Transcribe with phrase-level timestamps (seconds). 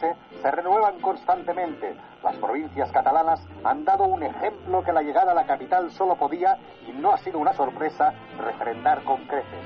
[0.00, 1.96] marche se renuevan constantemente.
[2.22, 6.56] Las provincias catalanas han dado un ejemplo que la llegada a la capital solo podía,
[6.86, 9.64] y no ha sido una sorpresa, refrendar con creces.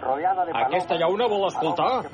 [0.00, 2.04] Rodeada de palomas, Aquesta llauna vol escoltar?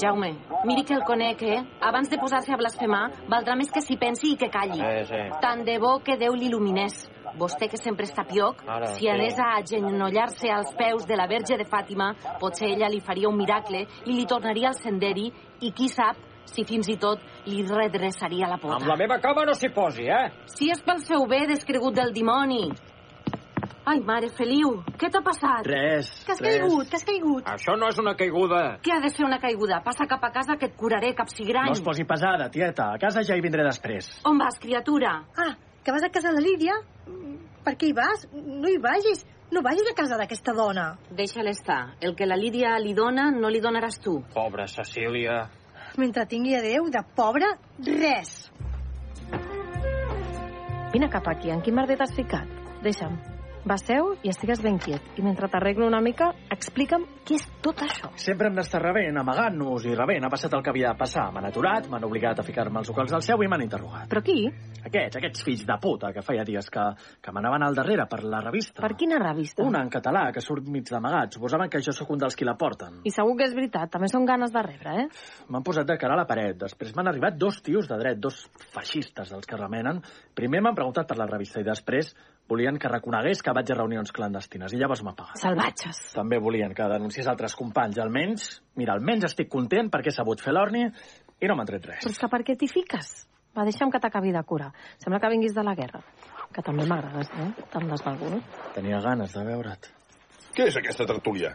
[0.00, 1.62] Jaume, miri que el conec, eh?
[1.80, 4.80] Abans de posar-se a blasfemar, valdrà més que s'hi pensi i que calli.
[4.80, 5.20] Sí, sí.
[5.40, 7.06] Tant de bo que Déu l'il·luminés.
[7.38, 9.08] Vostè, que sempre està pioc, Ara, si sí.
[9.08, 13.38] anés a agenollar-se als peus de la Verge de Fàtima, potser ella li faria un
[13.38, 15.30] miracle i li tornaria al senderi
[15.60, 18.76] i qui sap si fins i tot li redreçaria la pota.
[18.80, 20.30] Amb la meva cama no s'hi posi, eh?
[20.46, 22.70] Si és pel seu bé, descregut del dimoni.
[23.90, 25.66] Ai, mare Feliu, què t'ha passat?
[25.66, 26.60] Res, Que has res.
[26.60, 27.44] caigut, que has caigut.
[27.48, 28.78] Això no és una caiguda.
[28.84, 29.80] Què ha de ser una caiguda?
[29.82, 31.66] Passa cap a casa que et curaré, capsigrany.
[31.66, 32.92] No es posi pesada, tieta.
[32.94, 34.20] A casa ja hi vindré després.
[34.28, 35.24] On vas, criatura?
[35.36, 36.74] Ah, que vas a casa de Lídia?
[37.64, 38.28] Per què hi vas?
[38.32, 39.24] No hi vagis.
[39.50, 40.96] No vagis a casa d'aquesta dona.
[41.10, 41.94] Deixa-la estar.
[42.00, 44.20] El que la Lídia li dona, no li donaràs tu.
[44.34, 45.48] Pobra Cecília.
[45.98, 47.48] Mentre tingui a Déu, de pobre,
[47.86, 48.50] res.
[50.92, 52.58] Vine cap aquí, en quin merder t'has ficat?
[52.82, 53.29] Deixa'm.
[53.60, 55.04] Va, seu i estigues ben quiet.
[55.20, 58.08] I mentre t'arreglo una mica, explica'm què és tot això.
[58.16, 60.24] Sempre hem d'estar rebent, amagant-nos i rebent.
[60.24, 61.26] Ha passat el que havia de passar.
[61.34, 64.08] M'han aturat, m'han obligat a ficar-me als locals del seu i m'han interrogat.
[64.08, 64.46] Però qui?
[64.80, 66.86] Aquests, aquests fills de puta que feia dies que,
[67.20, 68.80] que m'anaven al darrere per la revista.
[68.80, 69.66] Per quina revista?
[69.66, 71.36] Una en català, que surt mig d'amagat.
[71.36, 73.02] Suposaven que jo sóc un dels qui la porten.
[73.04, 75.06] I segur que és veritat, també són ganes de rebre, eh?
[75.52, 76.56] M'han posat de cara a la paret.
[76.64, 80.00] Després m'han arribat dos tios de dret, dos feixistes dels que remenen.
[80.32, 82.14] Primer m'han preguntat per la revista i després
[82.50, 85.38] volien que reconegués que vaig a reunions clandestines i llavors m'ha pagat.
[85.40, 86.02] Salvatges.
[86.16, 88.00] També volien que denunciés altres companys.
[88.02, 92.02] Almenys, mira, almenys estic content perquè he sabut fer l'orni i no m'han tret res.
[92.04, 93.12] Però és que per què t'hi fiques?
[93.56, 94.70] Va, deixa'm que t'acabi de curar.
[95.02, 96.02] Sembla que vinguis de la guerra.
[96.54, 97.48] Que també m'agrades, eh?
[97.70, 98.58] Tan desvalgut.
[98.74, 99.90] Tenia ganes de veure't.
[100.54, 101.54] Què és aquesta tertúlia?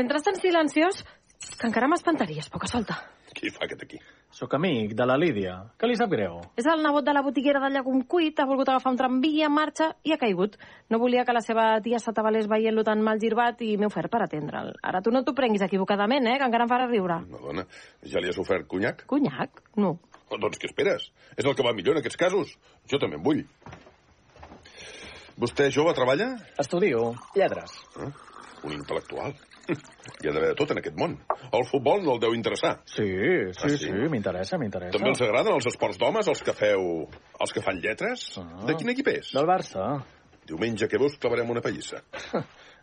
[0.00, 1.02] Entres tan silenciós
[1.58, 2.96] que encara m'espantaries, poca solta.
[3.36, 4.00] Qui fa aquest aquí?
[4.32, 5.58] Sóc amic de la Lídia.
[5.76, 6.38] Que li sap greu?
[6.56, 9.52] És el nebot de la botiguera de Llagum Cuit, ha volgut agafar un tramvia en
[9.52, 10.56] marxa i ha caigut.
[10.88, 14.22] No volia que la seva tia s'atabalés veient-lo tan mal girbat i m'he ofert per
[14.24, 14.72] atendre'l.
[14.88, 17.20] Ara tu no t'ho prenguis equivocadament, eh, que encara em farà riure.
[17.28, 17.66] No, dona,
[18.08, 19.04] ja li has ofert conyac?
[19.12, 19.60] Conyac?
[19.76, 19.98] No.
[20.30, 21.10] Oh, doncs què esperes?
[21.36, 22.56] És el que va millor en aquests casos.
[22.88, 23.44] Jo també en vull.
[25.36, 26.32] Vostè jove treballa?
[26.56, 27.76] Estudio lletres.
[28.00, 28.08] Eh?
[28.64, 29.36] Un intel·lectual.
[29.68, 31.14] Hi ha d'haver de tot en aquest món.
[31.54, 32.74] El futbol no el deu interessar.
[32.84, 33.92] Sí, sí, Ah, sí, sí?
[34.10, 34.96] m'interessa, m'interessa.
[34.96, 36.88] També els agraden els esports d'homes, els que feu...
[37.40, 38.26] els que fan lletres?
[38.42, 38.64] Ah.
[38.66, 39.30] De quin equip és?
[39.36, 39.86] Del Barça.
[40.48, 42.02] Diumenge que veus clavarem una pallissa.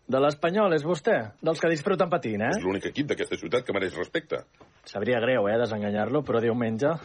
[0.09, 1.15] De l'Espanyol, és vostè?
[1.45, 2.47] Dels que disfruten patint, eh?
[2.55, 4.39] És l'únic equip d'aquesta ciutat que mereix respecte.
[4.89, 6.95] Sabria greu, eh, desenganyar-lo, però diumenge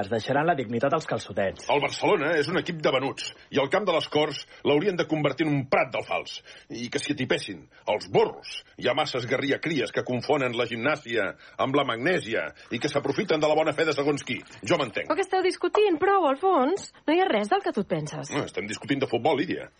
[0.00, 1.66] es deixaran la dignitat als calçotets.
[1.72, 5.06] El Barcelona és un equip de venuts i el camp de les Corts l'haurien de
[5.10, 7.64] convertir en un prat del fals i que s'hi atipessin
[7.94, 8.62] els borros.
[8.78, 13.40] Hi ha masses guerria cries que confonen la gimnàsia amb la magnèsia i que s'aprofiten
[13.40, 14.40] de la bona fe de segons qui.
[14.62, 15.08] Jo m'entenc.
[15.08, 16.92] Però que esteu discutint, prou, Alfons.
[17.06, 18.34] No hi ha res del que tu et penses.
[18.34, 19.70] No, estem discutint de futbol, Lídia.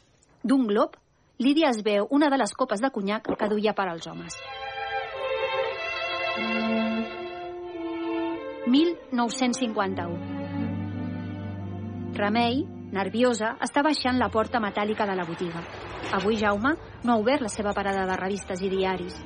[0.42, 0.96] D'un glob,
[1.38, 4.38] Lídia es veu una de les copes de conyac que duia per als homes.
[8.68, 10.36] 1951.
[12.18, 15.62] Remei, nerviosa, està baixant la porta metàl·lica de la botiga.
[16.18, 16.72] Avui Jaume
[17.04, 19.16] no ha obert la seva parada de revistes i diaris.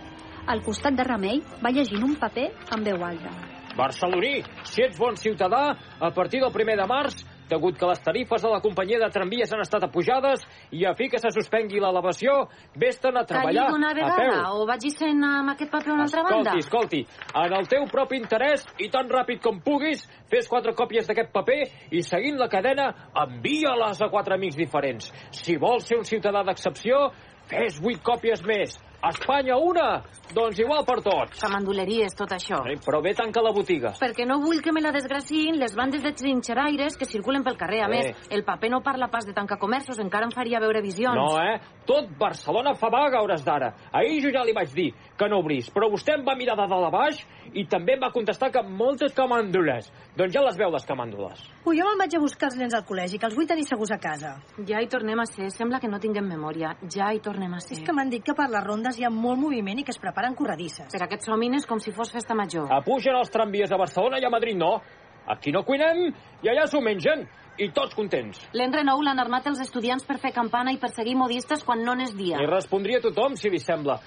[0.46, 3.30] Al costat de Remei va llegint un paper amb veu alta.
[3.76, 8.42] Barceloní, si ets bon ciutadà, a partir del primer de març, degut que les tarifes
[8.42, 12.48] de la companyia de tramvies han estat apujades i a fi que se suspengui l'elevació,
[12.78, 14.62] vés-te'n a treballar Calli d'una a vegada peu.
[14.62, 16.54] o vagi sent amb aquest paper a una altra banda?
[16.58, 21.08] Escolti, escolti, en el teu propi interès i tan ràpid com puguis, fes quatre còpies
[21.08, 21.60] d'aquest paper
[21.90, 22.92] i seguint la cadena,
[23.26, 25.12] envia-les a quatre amics diferents.
[25.30, 27.10] Si vols ser un ciutadà d'excepció,
[27.50, 28.78] fes vuit còpies més.
[29.02, 31.40] A Espanya una, doncs igual per tots.
[31.40, 32.60] Que mandoleries, tot això.
[32.70, 33.90] Eh, Però bé tanca la botiga.
[33.98, 37.80] Perquè no vull que me la desgraciïn les bandes de trinxeraires que circulen pel carrer.
[37.82, 37.90] A Eh.
[37.90, 41.16] més, el paper no parla pas de tancar comerços, encara em faria veure visions.
[41.16, 41.58] No, eh?
[41.84, 43.74] Tot Barcelona fa vaga a hores d'ara.
[43.92, 46.68] Ahir jo ja li vaig dir que no obrís, però vostè em va mirar de
[46.68, 49.90] dalt a baix i també em va contestar que moltes camàndules.
[50.16, 51.42] Doncs ja les veu, les camàndules.
[51.66, 53.90] Ui, jo me'n vaig a buscar els nens al col·legi, que els vull tenir segurs
[53.90, 54.36] a casa.
[54.64, 55.50] Ja hi tornem a ser.
[55.50, 56.76] Sembla que no tinguem memòria.
[56.88, 57.78] Ja hi tornem a ser.
[57.78, 58.62] És que m'han dit que per les
[58.92, 60.90] rondes hi ha molt moviment i que es preparen corredisses.
[60.92, 62.68] Per aquests somines com si fos festa major.
[62.70, 64.80] Apugen els tramvies a Barcelona i a Madrid no.
[65.26, 66.12] Aquí no cuinem
[66.42, 67.26] i allà s'ho mengen.
[67.58, 68.38] I tots contents.
[68.56, 72.14] L'en Renou l'han armat els estudiants per fer campana i perseguir modistes quan no n'és
[72.16, 72.40] dia.
[72.40, 73.98] I respondria tothom, si li sembla.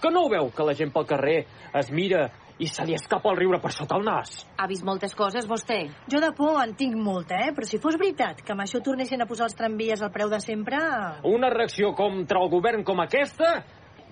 [0.00, 1.44] Que no ho veu, que la gent pel carrer
[1.76, 4.46] es mira i se li escapa el riure per sota el nas?
[4.56, 5.82] Ha vist moltes coses, vostè?
[6.10, 7.52] Jo de por en tinc molta, eh?
[7.52, 10.40] Però si fos veritat que amb això tornessin a posar els tramvies al preu de
[10.40, 10.80] sempre...
[11.28, 13.58] Una reacció contra el govern com aquesta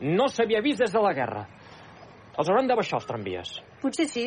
[0.02, 1.46] no s'havia vist des de la guerra.
[2.32, 3.54] Els hauran de baixar els tramvies.
[3.82, 4.26] Potser sí.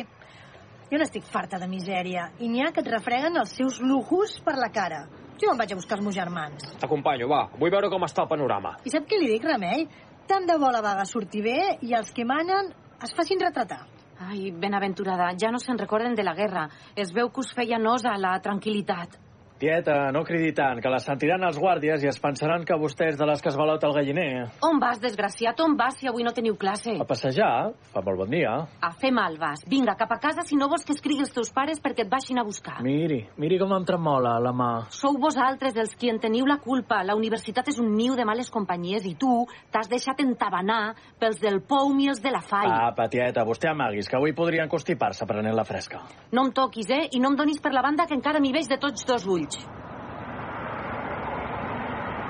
[0.86, 4.54] Jo n'estic farta de misèria i n'hi ha que et refreguen els seus lujos per
[4.56, 5.04] la cara.
[5.36, 6.68] Jo me'n vaig a buscar els meus germans.
[6.80, 7.42] T'acompanyo, va.
[7.58, 8.76] Vull veure com està el panorama.
[8.86, 9.84] I sap què li dic, Remei?
[10.26, 12.72] Tant de bo la vaga surti bé i els que manen
[13.02, 13.82] es facin retratar.
[14.18, 16.68] Ai, benaventurada, ja no se'n recorden de la guerra.
[16.96, 19.25] Es veu que us feia nosa la tranquil·litat.
[19.56, 23.16] Tieta, no cridi tant, que la sentiran els guàrdies i es pensaran que vostè és
[23.16, 24.50] de les que es balota el galliner.
[24.68, 25.62] On vas, desgraciat?
[25.64, 26.92] On vas si avui no teniu classe?
[27.00, 28.52] A passejar, fa molt bon dia.
[28.84, 29.62] A fer mal vas.
[29.64, 32.36] Vinga, cap a casa si no vols que escrigui els teus pares perquè et baixin
[32.36, 32.82] a buscar.
[32.84, 34.68] Miri, miri com em tremola la mà.
[34.92, 37.00] Sou vosaltres els qui en teniu la culpa.
[37.00, 41.62] La universitat és un niu de males companyies i tu t'has deixat entabanar pels del
[41.64, 42.68] POUM i els de la FAI.
[42.90, 46.04] Apa, tieta, vostè amaguis, que avui podrien constipar-se prenent la fresca.
[46.36, 47.02] No em toquis, eh?
[47.16, 49.45] I no em donis per la banda que encara m'hi veig de tots dos ulls.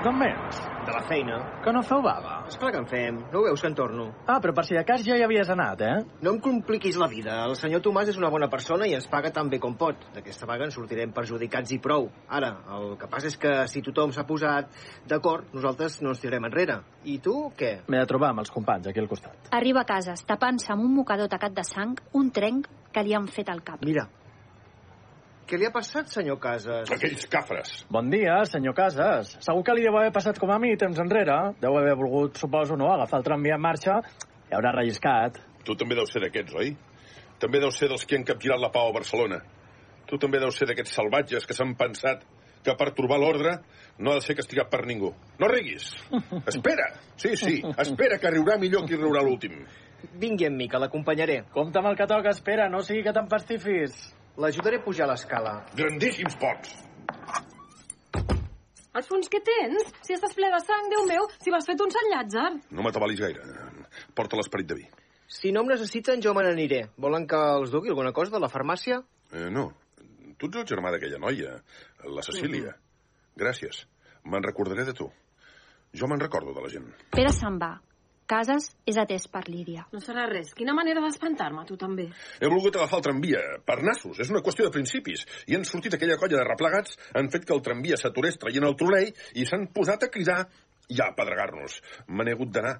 [0.03, 0.59] D'on vens?
[0.87, 1.37] De la feina.
[1.65, 2.37] Que no feu vaga?
[2.47, 3.15] Esclar que en fem.
[3.33, 4.05] No ho veus que en torno?
[4.29, 5.95] Ah, però per si de cas ja hi havies anat, eh?
[6.23, 7.39] No em compliquis la vida.
[7.43, 10.05] El senyor Tomàs és una bona persona i ens paga tan bé com pot.
[10.15, 12.07] D'aquesta vaga en sortirem perjudicats i prou.
[12.29, 14.69] Ara, el que passa és que si tothom s'ha posat
[15.09, 16.77] d'acord, nosaltres no ens tirarem enrere.
[17.03, 17.73] I tu, què?
[17.89, 19.49] M'he de trobar amb els companys aquí al costat.
[19.57, 23.27] Arriba a casa, tapant-se amb un mocador tacat de sang, un trenc que li han
[23.27, 23.83] fet al cap.
[23.83, 24.07] Mira.
[25.47, 26.89] Què li ha passat, senyor Casas?
[26.91, 27.69] Aquells cafres.
[27.87, 29.29] Bon dia, senyor Casas.
[29.45, 31.37] Segur que li deu haver passat com a mi temps enrere.
[31.61, 34.01] Deu haver volgut, suposo, no, agafar el tramvia en marxa
[34.49, 35.39] i haurà relliscat.
[35.63, 36.73] Tu també deus ser d'aquests, oi?
[37.39, 39.39] També deus ser dels que han capgirat la pau a Barcelona.
[40.11, 42.27] Tu també deus ser d'aquests salvatges que s'han pensat
[42.67, 43.55] que per trobar l'ordre
[44.03, 45.13] no ha de ser castigat per ningú.
[45.39, 45.87] No riguis.
[46.51, 46.91] Espera.
[47.15, 49.63] Sí, sí, espera, que riurà millor qui riurà l'últim.
[50.19, 51.45] Vingui amb mi, que l'acompanyaré.
[51.55, 53.95] Compte amb el que toca, espera, no sigui que t'empastifis.
[54.37, 55.53] L'ajudaré a pujar l'escala.
[55.77, 56.75] Grandíssims pots.
[58.97, 59.89] Alfons, què tens?
[60.05, 62.47] Si estàs ple de sang, Déu meu, si vas fet un Sant Llàtzer.
[62.73, 63.43] No m'atabalis gaire.
[64.17, 64.87] Porta l'esperit de vi.
[65.27, 66.83] Si no em necessiten, jo me n'aniré.
[66.97, 69.01] Volen que els dugui alguna cosa de la farmàcia?
[69.33, 69.67] Eh, no.
[70.37, 71.57] Tu ets el germà d'aquella noia,
[72.05, 72.75] la Cecília.
[73.37, 73.83] Gràcies.
[74.25, 75.09] Me'n recordaré de tu.
[75.97, 76.87] Jo me'n recordo de la gent.
[77.13, 77.73] Pere se'n va.
[78.27, 79.85] Casas és atès per Lídia.
[79.95, 80.49] No serà res.
[80.57, 82.09] Quina manera d'espantar-me, tu també.
[82.43, 84.19] He volgut agafar el tramvia, per nassos.
[84.19, 85.23] És una qüestió de principis.
[85.47, 88.75] I han sortit aquella colla de replegats, han fet que el tramvia s'aturés traient el
[88.79, 90.41] trolei i s'han posat a cridar
[90.91, 91.77] i a apedregar-nos.
[92.09, 92.75] Me n'he hagut d'anar.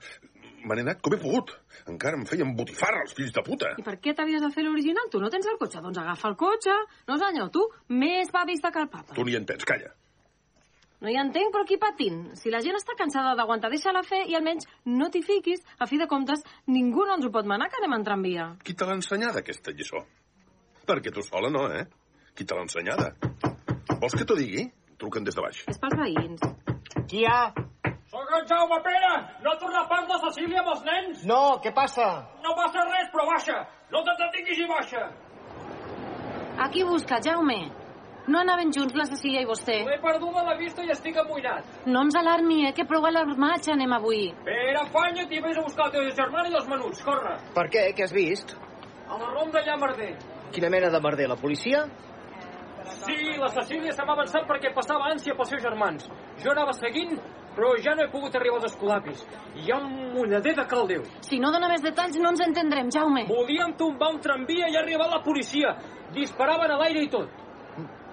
[0.67, 1.53] Me n'he anat com he pogut.
[1.87, 3.71] Encara em feien botifarra, els fills de puta.
[3.79, 5.07] I per què t'havies de fer l'original?
[5.13, 5.79] Tu no tens el cotxe?
[5.85, 6.75] Doncs agafa el cotxe.
[7.07, 7.63] No, senyor, tu
[8.03, 9.15] més va vista que el papa.
[9.15, 9.93] Tu ni entens, calla.
[10.97, 12.21] No hi entenc, però qui patint?
[12.39, 15.61] Si la gent està cansada d'aguantar, deixa-la fer i almenys no t'hi fiquis.
[15.77, 16.41] A fi de comptes,
[16.73, 18.47] ningú no ens ho pot manar que anem en tramvia.
[18.65, 20.01] Qui te l'ha ensenyada, aquesta lliçó?
[20.89, 21.85] Perquè tu sola no, eh?
[22.33, 23.11] Qui te l'ha ensenyada?
[24.01, 24.65] Vols que t'ho digui?
[24.97, 25.63] Truquen des de baix.
[25.69, 26.41] És pels veïns.
[27.05, 27.39] Qui hi ha?
[28.09, 29.13] Soc en Jaume Pere!
[29.43, 31.25] No ha tornat pas la Cecília amb els nens?
[31.29, 32.07] No, què passa?
[32.41, 33.57] No passa res, però baixa!
[33.93, 35.03] No t'entretinguis i baixa!
[36.65, 37.67] Aquí busca, Jaume.
[38.27, 39.77] No anaven junts la Cecília i vostè.
[39.87, 41.85] L'he perduda la vista i estic amoïnat.
[41.87, 44.33] No ens alarmi, eh, que prou alarmats anem avui.
[44.43, 47.37] Pere, afanya't i vés a buscar el teu germà i els menuts, corre!
[47.55, 47.85] Per què?
[47.95, 48.51] Què has vist?
[49.07, 50.11] A la ronda allà, merder.
[50.51, 51.29] Quina mena de merder?
[51.31, 51.85] La policia?
[53.05, 56.09] Sí, la Cecília se m'ha avançat perquè passava ànsia pels seus germans.
[56.43, 57.15] Jo anava seguint,
[57.55, 59.23] però ja no he pogut arribar als escolapis.
[59.55, 61.03] Hi ha un moneder de caldeu.
[61.21, 63.23] Si no dona més detalls no ens entendrem, Jaume.
[63.31, 65.77] Volíem tombar un tramvia i ha arribat la policia.
[66.11, 67.46] Disparaven a l'aire i tot.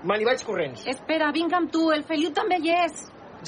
[0.05, 0.83] Me n'hi vaig corrents.
[0.93, 2.99] Espera, vinc amb tu, el Feliu també hi és.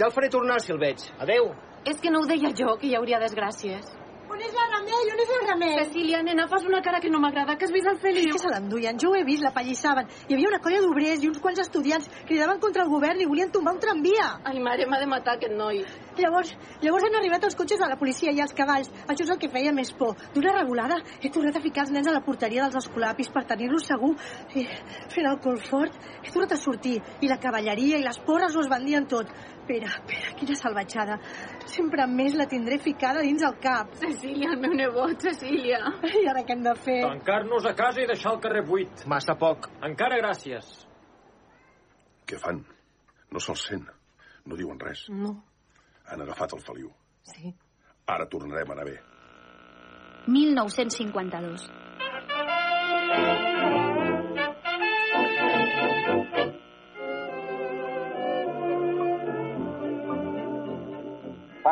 [0.01, 1.03] Ja el faré tornar si el veig.
[1.21, 1.51] Adeu.
[1.85, 3.91] És que no ho deia jo, que hi hauria desgràcies.
[4.37, 5.07] On és la Remei?
[5.15, 5.77] On és el Remei?
[5.79, 8.35] Cecília, nena, fas una cara que no m'agrada, que has vist el És Feliu.
[8.35, 10.11] que se l'enduien, jo ho he vist, la pallissaven.
[10.29, 13.51] Hi havia una colla d'obrers i uns quants estudiants cridaven contra el govern i volien
[13.51, 14.27] tombar un tramvia.
[14.45, 15.81] Ai, mare, m'ha de matar aquest noi.
[16.21, 16.53] Llavors,
[16.85, 18.93] llavors han arribat els cotxes de la policia i els cavalls.
[19.09, 20.13] Això és el que feia més por.
[20.35, 23.89] D'una regulada, he tornat a ficar els nens a la porteria dels escolapis per tenir-los
[23.89, 24.13] segur.
[24.55, 24.67] I,
[25.17, 27.01] fent el col fort, he tornat a sortir.
[27.25, 29.33] I la cavalleria i les porres ho esbandien tot.
[29.67, 31.17] Pere, Pere, quina salvatjada.
[31.67, 33.93] Sempre més la tindré ficada dins el cap.
[33.99, 35.81] Cecília, el meu nebot, Cecília.
[36.07, 37.01] I ara què hem de fer?
[37.03, 39.03] Tancar-nos a casa i deixar el carrer buit.
[39.11, 39.67] Massa poc.
[39.87, 40.69] Encara gràcies.
[42.27, 42.63] Què fan?
[43.35, 43.87] No se'ls sent.
[44.47, 45.09] No diuen res.
[45.11, 45.35] No,
[46.07, 46.93] Han agafat el Feliu.
[47.27, 47.55] sí.
[48.07, 49.01] Ara tornarem a anar bé.
[50.29, 51.65] 1952.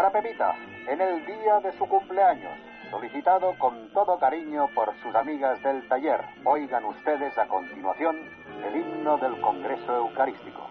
[0.05, 0.55] Para Pepita,
[0.87, 2.53] en el día de su cumpleaños,
[2.91, 6.21] solicitado con todo cariño por sus amigas del taller.
[6.45, 8.15] Oigan ustedes a continuación
[8.67, 10.69] el himno del Congreso Eucarístico.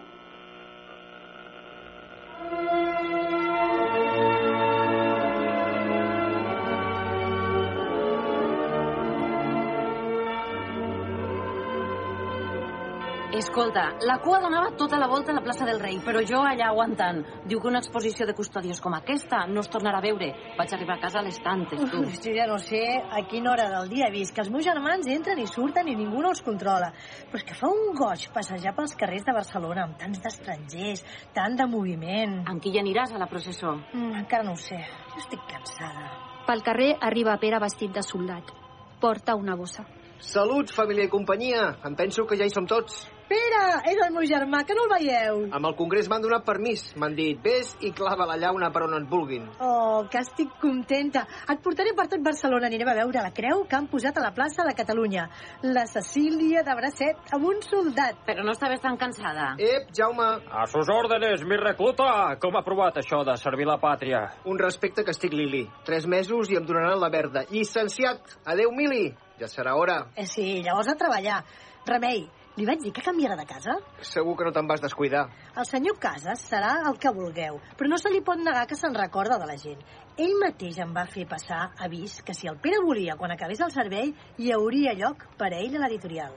[13.34, 16.68] Escolta, la cua donava tota la volta a la plaça del Rei, però jo allà
[16.68, 17.16] aguantant.
[17.50, 20.28] Diu que una exposició de custòdies com aquesta no es tornarà a veure.
[20.54, 22.04] Vaig arribar a casa a les tantes, tu.
[22.04, 24.62] Uf, jo ja no sé a quina hora del dia he vist que els meus
[24.62, 26.92] germans entren i surten i ningú no els controla.
[27.32, 31.02] Però és que fa un goig passejar pels carrers de Barcelona amb tants d'estrangers,
[31.34, 32.36] tant de moviment.
[32.46, 33.74] Amb qui hi aniràs a la processó?
[33.96, 34.78] Mm, encara no ho sé.
[35.10, 36.06] Jo estic cansada.
[36.46, 38.54] Pel carrer arriba Pere vestit de soldat.
[39.02, 39.82] Porta una bossa.
[40.22, 41.72] Salut, família i companyia.
[41.84, 43.02] Em penso que ja hi som tots.
[43.28, 45.38] Pere, és el meu germà, que no el veieu.
[45.56, 46.82] Amb el Congrés m'han donat permís.
[47.00, 49.46] M'han dit, vés i clava la llauna per on et vulguin.
[49.64, 51.22] Oh, que estic contenta.
[51.48, 52.68] Et portaré per tot Barcelona.
[52.68, 55.24] Anirem a veure la creu que han posat a la plaça de Catalunya.
[55.64, 58.20] La Cecília de bracet amb un soldat.
[58.28, 59.54] Però no estaves tan cansada.
[59.58, 62.36] Ep, Jaume, A sus órdenes, mi recluta!
[62.40, 64.24] Com ha provat això de servir la pàtria?
[64.44, 65.64] un respecte que estic Lili.
[65.84, 67.44] Tres mesos i em donaran la verda.
[67.50, 69.14] Llicenciat, adeu, Mili.
[69.40, 70.10] Ja serà hora.
[70.14, 71.42] Eh, sí, llavors a treballar.
[71.86, 73.74] Remei, li vaig dir que canviarà de casa?
[74.06, 75.24] Segur que no te'n vas descuidar.
[75.58, 78.94] El senyor Casas serà el que vulgueu, però no se li pot negar que se'n
[78.94, 79.80] recorda de la gent.
[80.16, 83.74] Ell mateix em va fer passar avís que si el Pere volia, quan acabés el
[83.74, 86.36] servei, hi hauria lloc per a ell a l'editorial.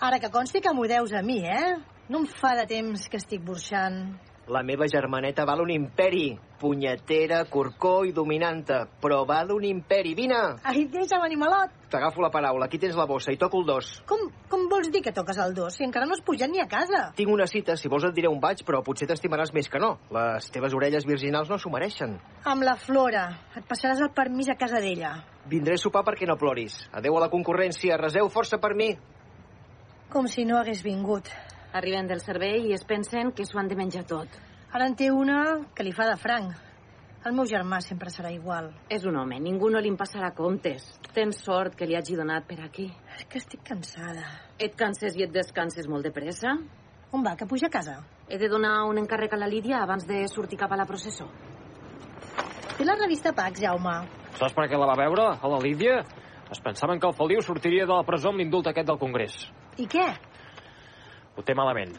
[0.00, 1.76] Ara que consti que m'ho deus a mi, eh?
[2.08, 4.16] No em fa de temps que estic burxant.
[4.48, 6.38] La meva germaneta val un imperi.
[6.58, 8.86] Punyetera, corcó i dominanta.
[9.00, 10.14] Però val un imperi.
[10.16, 10.38] Vine!
[10.64, 11.74] Ai, deixa'm, animalot!
[11.92, 12.64] T'agafo la paraula.
[12.66, 13.90] Aquí tens la bossa i toco el dos.
[14.08, 16.66] Com, com vols dir que toques el dos si encara no has pujat ni a
[16.68, 17.10] casa?
[17.16, 19.94] Tinc una cita, si vols et diré on vaig, però potser t'estimaràs més que no.
[20.16, 22.16] Les teves orelles virginals no s'ho mereixen.
[22.48, 23.26] Amb la Flora.
[23.56, 25.12] Et passaràs el permís a casa d'ella.
[25.48, 26.80] Vindré a sopar perquè no ploris.
[26.92, 28.00] Adeu a la concurrència.
[28.00, 28.94] Reseu força per mi.
[30.08, 31.28] Com si no hagués vingut.
[31.72, 34.28] Arriben del servei i es pensen que s'ho han de menjar tot.
[34.72, 35.42] Ara en té una
[35.76, 36.54] que li fa de franc.
[37.28, 38.70] El meu germà sempre serà igual.
[38.88, 40.86] És un home, ningú no li en passarà comptes.
[41.12, 42.86] Tens sort que li hagi donat per aquí.
[43.18, 44.24] És que estic cansada.
[44.58, 46.54] Et canses i et descanses molt de pressa?
[47.12, 47.98] On va, que puja a casa?
[48.28, 51.28] He de donar un encàrrec a la Lídia abans de sortir cap a la processó.
[52.78, 53.98] Té la revista Pax, Jaume.
[54.38, 56.02] Saps per què la va veure, a la Lídia?
[56.48, 59.34] Es pensaven que el Feliu sortiria de la presó amb l'indult aquest del Congrés.
[59.76, 60.06] I què?
[61.38, 61.92] Ho té malament.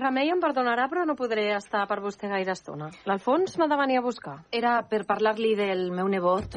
[0.00, 2.88] Remei em perdonarà, però no podré estar per vostè gaire estona.
[3.10, 4.38] L'Alfons m'ha de venir a buscar.
[4.54, 6.56] Era per parlar-li del meu nebot.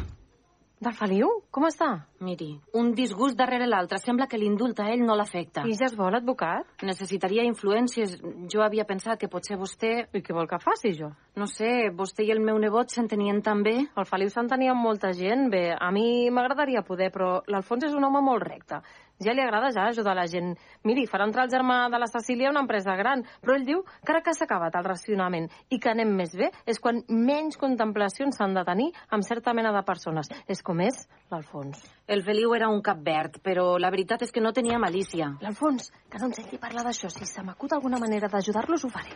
[0.84, 1.30] Del Feliu?
[1.54, 1.88] Com està?
[2.24, 2.50] Miri,
[2.80, 4.00] un disgust darrere l'altre.
[4.04, 5.63] Sembla que l'indult a ell no l'afecta.
[5.63, 6.68] I ja es vol, advocat?
[6.84, 8.18] Necessitaria influències.
[8.52, 9.94] Jo havia pensat que potser vostè...
[10.12, 11.13] I què vol que faci, jo?
[11.40, 13.78] No sé, vostè i el meu nebot s'entenien tan bé.
[13.96, 15.48] El Feliu s'entenia amb molta gent.
[15.54, 18.82] Bé, a mi m'agradaria poder, però l'Alfons és un home molt recte.
[19.22, 20.55] Ja li agrada ja ajudar la gent.
[20.84, 24.12] Miri, farà entrar el germà de la Cecília una empresa gran, però ell diu que
[24.12, 28.36] ara que s'ha acabat el racionament i que anem més bé és quan menys contemplacions
[28.36, 30.32] s'han de tenir amb certa mena de persones.
[30.48, 31.84] És com és l'Alfons.
[32.08, 35.29] El Feliu era un cap verd, però la veritat és que no tenia malícia.
[35.41, 37.12] L'Alfons, que no em senti parlar d'això.
[37.13, 39.15] Si se m'acut alguna manera d'ajudar-los, ho faré.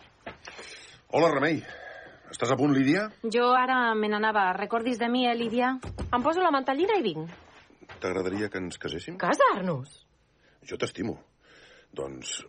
[1.10, 1.62] Hola, Remei.
[2.27, 3.08] Estàs a punt, Lídia?
[3.24, 4.51] Jo ara me n'anava.
[4.54, 5.77] Recordis de mi, eh, Lídia?
[6.12, 7.47] Em poso la mantellina i vinc.
[8.01, 9.17] T'agradaria que ens caséssim?
[9.22, 10.03] Casar-nos?
[10.67, 11.17] Jo t'estimo.
[11.96, 12.41] Doncs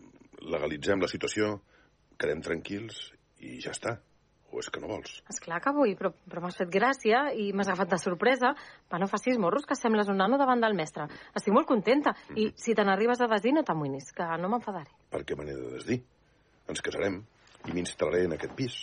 [0.42, 1.56] legalitzem la situació,
[2.18, 3.08] quedem tranquils
[3.44, 3.98] i ja està.
[4.48, 5.18] O és que no vols?
[5.28, 8.54] És clar que vull, però, però m'has fet gràcia i m'has agafat de sorpresa.
[8.88, 11.04] Va, no facis morros, que sembles un nano davant del mestre.
[11.36, 12.14] Estic molt contenta.
[12.32, 14.88] I si te n'arribes a desdir, no t'amoïnis, que no m'enfadaré.
[15.12, 15.98] Per què me n'he de desdir?
[16.72, 17.20] Ens casarem
[17.68, 18.78] i m'instal·laré en aquest pis,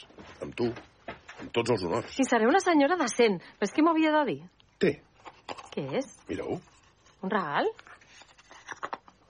[0.46, 0.70] amb tu,
[1.10, 2.22] amb tots els honors.
[2.22, 3.42] I seré una senyora decent.
[3.58, 4.40] Però és què m'havia de dir?
[4.86, 4.94] Té,
[5.76, 6.06] Què és?
[6.30, 6.56] mira-ho.
[7.26, 7.68] Un regal?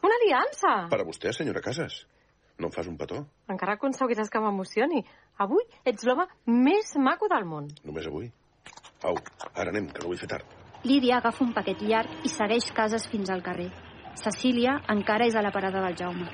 [0.06, 0.74] Una aliança!
[0.92, 2.04] Per a vostè, senyora Casas.
[2.62, 3.24] No em fas un petó?
[3.52, 5.02] Encara aconseguiràs que m'emocioni.
[5.42, 7.72] Avui ets l'home més maco del món.
[7.84, 8.30] Només avui?
[9.04, 9.18] Au,
[9.56, 10.54] ara anem, que no vull fer tard.
[10.86, 13.72] Lídia agafa un paquet llarg i segueix cases fins al carrer.
[14.22, 16.30] Cecília encara és a la parada del Jaume.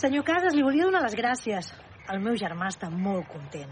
[0.00, 1.68] Senyor Casas, li volia donar les gràcies.
[2.10, 3.70] El meu germà està molt content.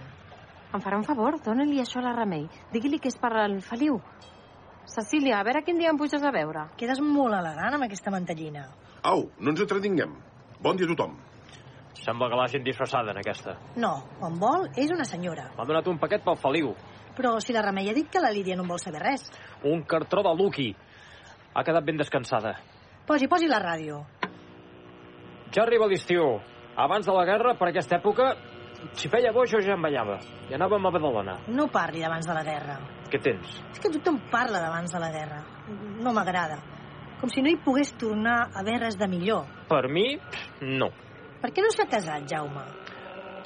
[0.73, 1.41] Em farà un favor?
[1.45, 2.47] Dóna-li això a la Remei.
[2.73, 3.99] Digui-li que és per al Feliu.
[4.87, 6.67] Cecília, a veure quin dia em puges a veure.
[6.77, 8.67] Quedes molt elegant amb aquesta mantellina.
[9.03, 10.17] Au, no ens entretinguem.
[10.63, 11.15] Bon dia a tothom.
[12.03, 13.57] Sembla que l'hagin disfressada en aquesta.
[13.79, 15.51] No, quan vol, és una senyora.
[15.57, 16.73] M'ha donat un paquet pel Feliu.
[17.17, 19.29] Però si la Remei ha dit que la Lídia no en vol saber res.
[19.69, 20.71] Un cartró de Lucky.
[21.55, 22.57] Ha quedat ben descansada.
[23.07, 24.01] Posi, posi la ràdio.
[25.53, 26.41] Ja arriba l'estiu.
[26.77, 28.33] Abans de la guerra, per aquesta època,
[28.99, 30.19] si feia boix jo ja em ballava.
[30.51, 31.39] I anàvem a Badalona.
[31.49, 32.79] No parli d'abans de la guerra.
[33.13, 33.59] Què tens?
[33.73, 35.43] És que tothom parla d'abans de la guerra.
[36.03, 36.59] No m'agrada.
[37.21, 39.45] Com si no hi pogués tornar a haver res de millor.
[39.69, 40.17] Per mi,
[40.63, 40.91] no.
[41.43, 42.65] Per què no s'ha casat, Jaume?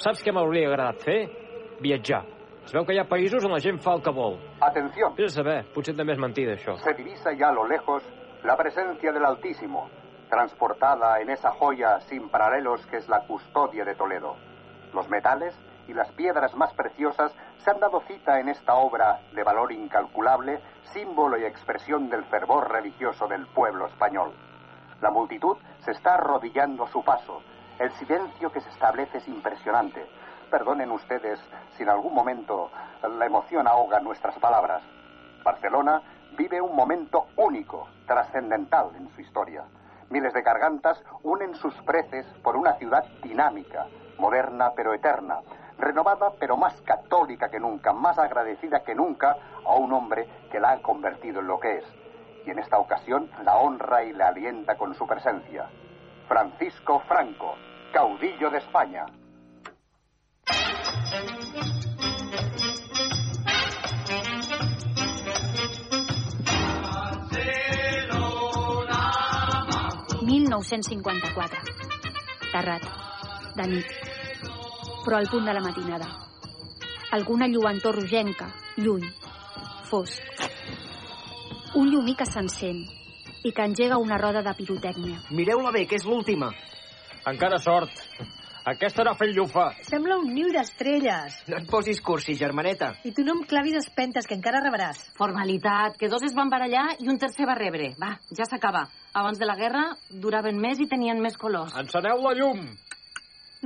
[0.00, 1.18] Saps què m'hauria agradat fer?
[1.80, 2.22] Viatjar.
[2.66, 4.40] Es veu que hi ha països on la gent fa el que vol.
[4.64, 5.14] Atención.
[5.16, 6.74] Vés a saber, potser també és mentida, això.
[6.82, 8.02] Se divisa ya a lo lejos
[8.44, 9.88] la presencia del Altísimo,
[10.28, 14.34] transportada en esa joya sin paralelos que es la custodia de Toledo.
[14.96, 15.54] Los metales
[15.88, 20.58] y las piedras más preciosas se han dado cita en esta obra de valor incalculable,
[20.94, 24.32] símbolo y expresión del fervor religioso del pueblo español.
[25.02, 27.42] La multitud se está arrodillando a su paso.
[27.78, 30.06] El silencio que se establece es impresionante.
[30.50, 31.38] Perdonen ustedes
[31.76, 32.70] si en algún momento
[33.02, 34.82] la emoción ahoga nuestras palabras.
[35.44, 36.00] Barcelona
[36.38, 39.62] vive un momento único, trascendental en su historia.
[40.08, 43.86] Miles de gargantas unen sus preces por una ciudad dinámica,
[44.18, 45.40] moderna pero eterna,
[45.78, 50.72] renovada pero más católica que nunca, más agradecida que nunca a un hombre que la
[50.72, 51.84] ha convertido en lo que es.
[52.46, 55.68] Y en esta ocasión la honra y la alienta con su presencia.
[56.28, 57.54] Francisco Franco,
[57.92, 59.06] caudillo de España.
[70.26, 71.58] 1954.
[72.50, 73.05] Terrat.
[73.56, 73.86] De nit.
[75.04, 76.08] Però al punt de la matinada.
[77.16, 79.06] Alguna lluentor rogenca, lluny,
[79.88, 80.22] fosc.
[81.76, 82.82] Un llumí que s'encén
[83.46, 85.20] i que engega una roda de pirotècnia.
[85.30, 86.50] Mireu-la bé, que és l'última.
[87.26, 87.92] Encara sort.
[88.66, 89.68] Aquesta era fent llufa.
[89.86, 91.36] Sembla un niu d'estrelles.
[91.46, 92.88] No et posis cursi, germaneta.
[93.06, 95.04] I tu no em clavis espentes, que encara rebràs.
[95.14, 97.92] Formalitat, que dos es van barallar i un tercer va rebre.
[98.02, 98.88] Va, ja s'acaba.
[99.14, 101.78] Abans de la guerra duraven més i tenien més colors.
[101.78, 102.66] Enceneu la llum!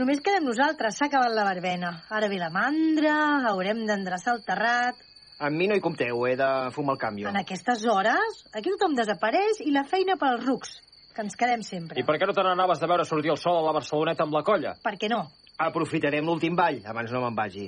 [0.01, 1.91] Només quedem nosaltres, s'ha acabat la verbena.
[2.17, 3.15] Ara ve la mandra,
[3.51, 5.03] haurem d'endreçar el terrat...
[5.45, 7.25] Amb mi no hi compteu, he de fumar el canvi.
[7.29, 10.73] En aquestes hores, aquí tothom desapareix i la feina pels rucs,
[11.17, 12.01] que ens quedem sempre.
[12.01, 14.37] I per què no te n'anaves de veure sortir el sol a la Barceloneta amb
[14.37, 14.73] la colla?
[14.85, 15.23] Per què no?
[15.61, 17.67] Aprofitarem l'últim ball, abans no me'n vagi.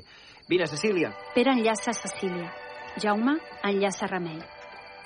[0.49, 1.13] Vine, Cecília.
[1.35, 2.49] Pere enllaça Cecília.
[3.01, 3.37] Jaume
[3.69, 4.41] enllaça Remei.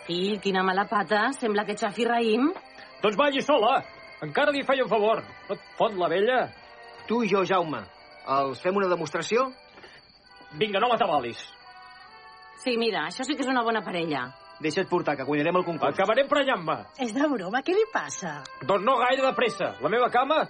[0.06, 1.32] Fill, quina mala pata.
[1.38, 2.52] Sembla que xafi raïm.
[3.02, 3.80] Doncs balli sola.
[4.22, 5.22] Encara li feia un favor.
[5.48, 6.38] No et fot la vella?
[7.06, 7.82] Tu i jo, Jaume.
[8.36, 9.46] Els fem una demostració?
[10.58, 11.38] Vinga, no m'atabalis.
[12.64, 14.26] Sí, mira, això sí que és una bona parella.
[14.62, 15.92] Deixa't portar, que guanyarem el concurs.
[15.92, 16.78] Acabaré emprenyant-me.
[17.04, 18.40] És de broma, què li passa?
[18.64, 19.74] Doncs no gaire de pressa.
[19.84, 20.40] La meva cama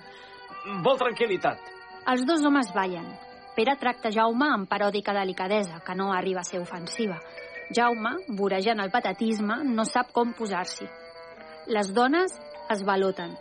[0.85, 1.73] vol tranquil·litat.
[2.13, 3.09] Els dos homes ballen.
[3.57, 7.19] Pere tracta Jaume amb paròdica delicadesa, que no arriba a ser ofensiva.
[7.75, 10.87] Jaume, vorejant el patatisme, no sap com posar-s'hi.
[11.75, 12.37] Les dones
[12.71, 13.35] es baloten.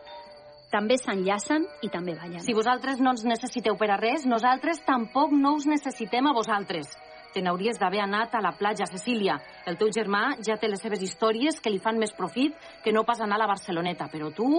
[0.76, 2.42] També s'enllacen i també ballen.
[2.44, 6.90] Si vosaltres no ens necessiteu per a res, nosaltres tampoc no us necessitem a vosaltres.
[7.32, 9.38] Te n'hauries d'haver anat a la platja, Cecília.
[9.68, 13.06] El teu germà ja té les seves històries que li fan més profit que no
[13.08, 14.10] pas anar a la Barceloneta.
[14.12, 14.50] Però tu,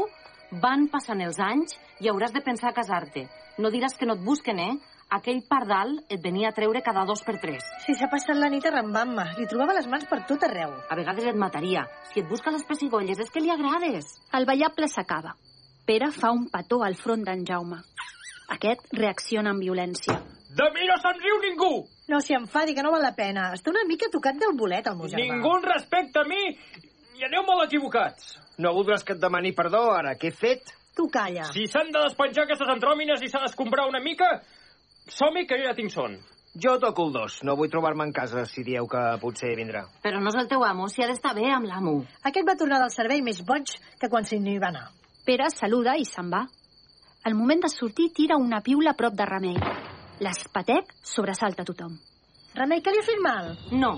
[0.62, 3.26] van passant els anys i hauràs de pensar a casar-te.
[3.61, 4.76] No diràs que no et busquen, eh?
[5.16, 7.66] Aquell pardal et venia a treure cada dos per tres.
[7.85, 9.35] Si s'ha passat la nit arrambant-me.
[9.37, 10.72] Li trobava les mans per tot arreu.
[10.88, 11.85] A vegades et mataria.
[12.14, 14.16] Si et busca les pessigolles és que li agrades.
[14.33, 15.37] El ballable s'acaba.
[15.87, 17.77] Pere fa un petó al front d'en Jaume.
[18.55, 20.16] Aquest reacciona amb violència.
[20.57, 21.70] De mi no se'n riu ningú!
[22.11, 23.53] No s'hi enfadi, que no val la pena.
[23.55, 25.27] Està una mica tocat del bolet, el meu germà.
[25.37, 26.42] Ningú en respecte a mi
[27.18, 28.37] i aneu molt equivocats.
[28.59, 30.14] No voldràs que et demani perdó, ara.
[30.18, 30.72] Què he fet?
[30.96, 31.46] Tu calla.
[31.53, 34.31] Si s'han de despenjar aquestes antròmines i s'ha d'escombrar una mica,
[35.12, 36.16] som-hi que jo ja tinc son.
[36.57, 37.42] Jo toco el dos.
[37.44, 39.85] No vull trobar-me en casa si dieu que potser vindrà.
[40.03, 41.99] Però no és el teu amo, si ha d'estar bé amb l'amo.
[42.25, 44.87] Aquest va tornar del servei més boig que quan se n'hi va anar.
[45.26, 46.44] Pere saluda i se'n va.
[47.26, 49.56] Al moment de sortir, tira una piula a prop de Remei.
[50.22, 51.96] L'espatec sobresalta tothom.
[52.54, 53.48] Remei, que li ha fet mal?
[53.74, 53.96] No.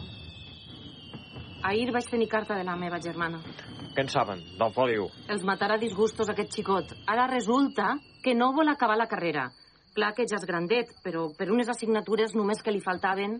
[1.68, 3.42] Ahir vaig tenir carta de la meva germana.
[3.92, 5.10] Què en saben, del Feliu?
[5.28, 6.96] Els matarà a disgustos aquest xicot.
[7.04, 7.90] Ara resulta
[8.24, 9.50] que no vol acabar la carrera.
[9.92, 13.36] Clar que ja és grandet, però per unes assignatures només que li faltaven...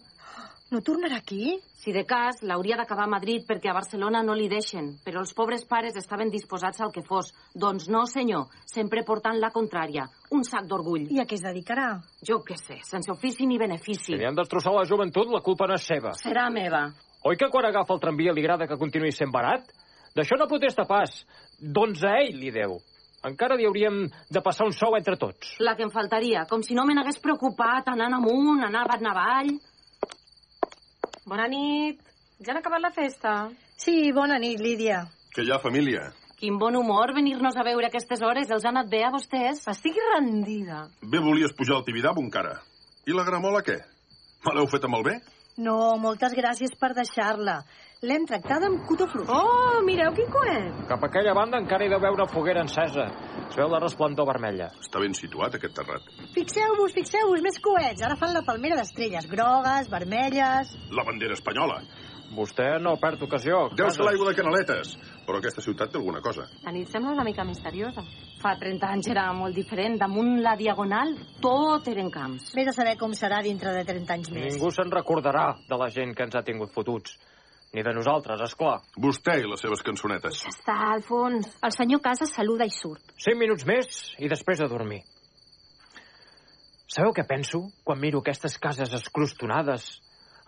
[0.69, 1.55] No tornarà aquí?
[1.81, 5.33] Si de cas, l'hauria d'acabar a Madrid perquè a Barcelona no li deixen, però els
[5.33, 7.31] pobres pares estaven disposats al que fos.
[7.57, 10.05] Doncs no, senyor, sempre portant la contrària.
[10.37, 11.07] Un sac d'orgull.
[11.09, 11.87] I a què es dedicarà?
[12.21, 14.11] Jo què sé, sense ofici ni benefici.
[14.13, 16.13] Si li han destrossat la joventut, la culpa no és seva.
[16.21, 16.85] Serà meva.
[17.25, 19.73] Oi que quan agafa el tramvia li agrada que continuï sent barat?
[20.13, 21.17] D'això no protesta pas.
[21.57, 22.77] Doncs a ell li deu.
[23.25, 25.57] Encara li hauríem de passar un sou entre tots.
[25.65, 29.57] La que em faltaria, com si no me n'hagués preocupat anant amunt, anar avall.
[31.29, 32.01] Bona nit.
[32.41, 33.33] Ja han acabat la festa?
[33.77, 35.03] Sí, bona nit, Lídia.
[35.35, 36.07] Que hi ha, família?
[36.39, 38.49] Quin bon humor venir-nos a veure a aquestes hores.
[38.55, 39.65] Els ha anat bé a vostès?
[39.69, 40.87] Estic rendida.
[41.03, 42.55] Bé volies pujar al Tibidabo encara.
[43.05, 43.77] I la gramola què?
[44.47, 45.17] Me l'heu fet amb el bé?
[45.59, 47.59] No, moltes gràcies per deixar-la.
[48.07, 49.27] L'hem tractada amb cotó fluix.
[49.27, 50.67] Oh, mireu quin coet!
[50.87, 53.09] Cap a aquella banda encara hi deu una foguera encesa.
[53.49, 54.69] Es veu la resplendor vermella.
[54.79, 56.05] Està ben situat, aquest terrat.
[56.37, 58.05] Fixeu-vos, fixeu-vos, més coets.
[58.07, 60.71] Ara fan la palmera d'estrelles grogues, vermelles...
[60.95, 61.81] La bandera espanyola.
[62.37, 63.65] Vostè no perd ocasió.
[63.75, 64.93] Deu ser l'aigua de Canaletes.
[65.27, 66.45] Però aquesta ciutat té alguna cosa.
[66.63, 68.05] La nit sembla una mica misteriosa.
[68.39, 69.97] Fa 30 anys era molt diferent.
[69.99, 72.53] Damunt la diagonal, tot eren camps.
[72.55, 74.53] Vés a saber com serà dintre de 30 anys més.
[74.55, 77.19] Ningú se'n recordarà de la gent que ens ha tingut fotuts.
[77.77, 78.79] Ni de nosaltres, és clar.
[78.97, 80.41] Vostè i les seves cançonetes.
[80.49, 81.51] Està, Alfons.
[81.65, 83.13] El senyor Casas saluda i surt.
[83.21, 85.03] Cinc minuts més i després de dormir.
[86.89, 89.91] Sabeu què penso quan miro aquestes cases escrostonades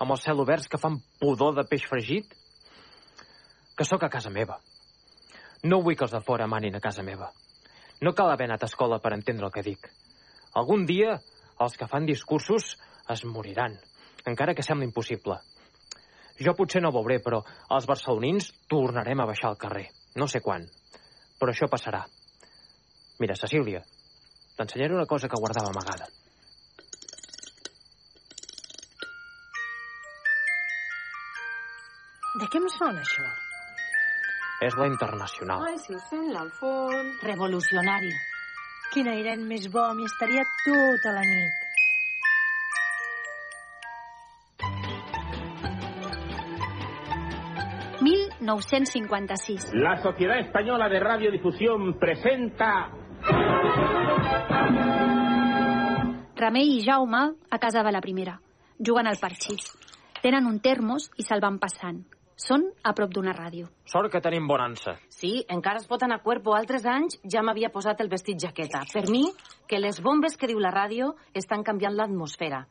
[0.00, 2.32] amb el cel oberts que fan pudor de peix fregit?
[3.76, 4.56] Que sóc a casa meva.
[5.68, 7.28] No vull que els de fora manin a casa meva.
[8.00, 9.90] No cal haver anat a escola per entendre el que dic.
[10.56, 11.18] Algun dia
[11.60, 12.72] els que fan discursos
[13.12, 13.76] es moriran,
[14.24, 15.36] encara que sembli impossible.
[16.40, 17.42] Jo potser no veuré, però
[17.76, 19.90] els barcelonins tornarem a baixar al carrer.
[20.16, 20.64] No sé quan,
[21.38, 22.00] però això passarà.
[23.20, 23.82] Mira, Cecília,
[24.56, 26.08] t'ensenyaré una cosa que guardava amagada.
[32.40, 33.28] De què em sona, això?
[34.64, 35.64] És la internacional.
[35.66, 37.24] Ai, si ho sent l'Alfons.
[37.26, 38.12] Revolucionari.
[38.94, 41.59] Quin airet més bo, m'hi estaria tota la nit.
[48.50, 49.72] ...1956.
[49.74, 52.90] La Sociedad Española de Radiodifusión presenta...
[56.40, 58.40] Remei i Jaume a casa de la primera.
[58.78, 59.76] Juguen al parxís.
[60.22, 62.00] Tenen un termos i se'l van passant.
[62.40, 63.68] Són a prop d'una ràdio.
[63.84, 64.94] Sort que tenim bonança.
[65.12, 66.54] Sí, encara es pot anar a cuerpo.
[66.56, 68.80] Altres anys ja m'havia posat el vestit jaqueta.
[68.92, 69.26] Per mi,
[69.68, 72.64] que les bombes que diu la ràdio estan canviant l'atmosfera.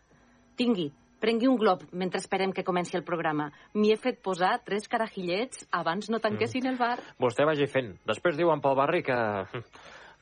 [0.58, 3.50] Tingui, prengui un glob mentre esperem que comenci el programa.
[3.76, 6.98] M'hi he fet posar tres carajillets abans no tanquessin el bar.
[7.20, 7.94] Vostè vagi fent.
[8.08, 9.20] Després diuen pel barri que...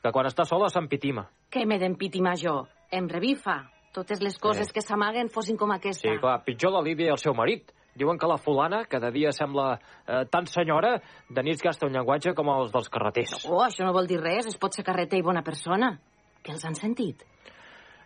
[0.02, 1.24] que quan està sola s'empitima.
[1.50, 2.60] Què m'he d'empitimar jo?
[2.94, 3.64] Em revifa.
[3.94, 4.74] Totes les coses Sí.
[4.76, 6.06] que s'amaguen fossin com aquesta.
[6.06, 7.72] Sí, clar, pitjor la Lídia i el seu marit.
[7.98, 9.72] Diuen que la fulana cada dia sembla
[10.06, 13.40] eh, tan senyora, de nits gasta un llenguatge com els dels carreters.
[13.50, 14.46] Oh, això no vol dir res.
[14.46, 15.96] Es pot ser carreter i bona persona.
[16.44, 17.24] Que els han sentit?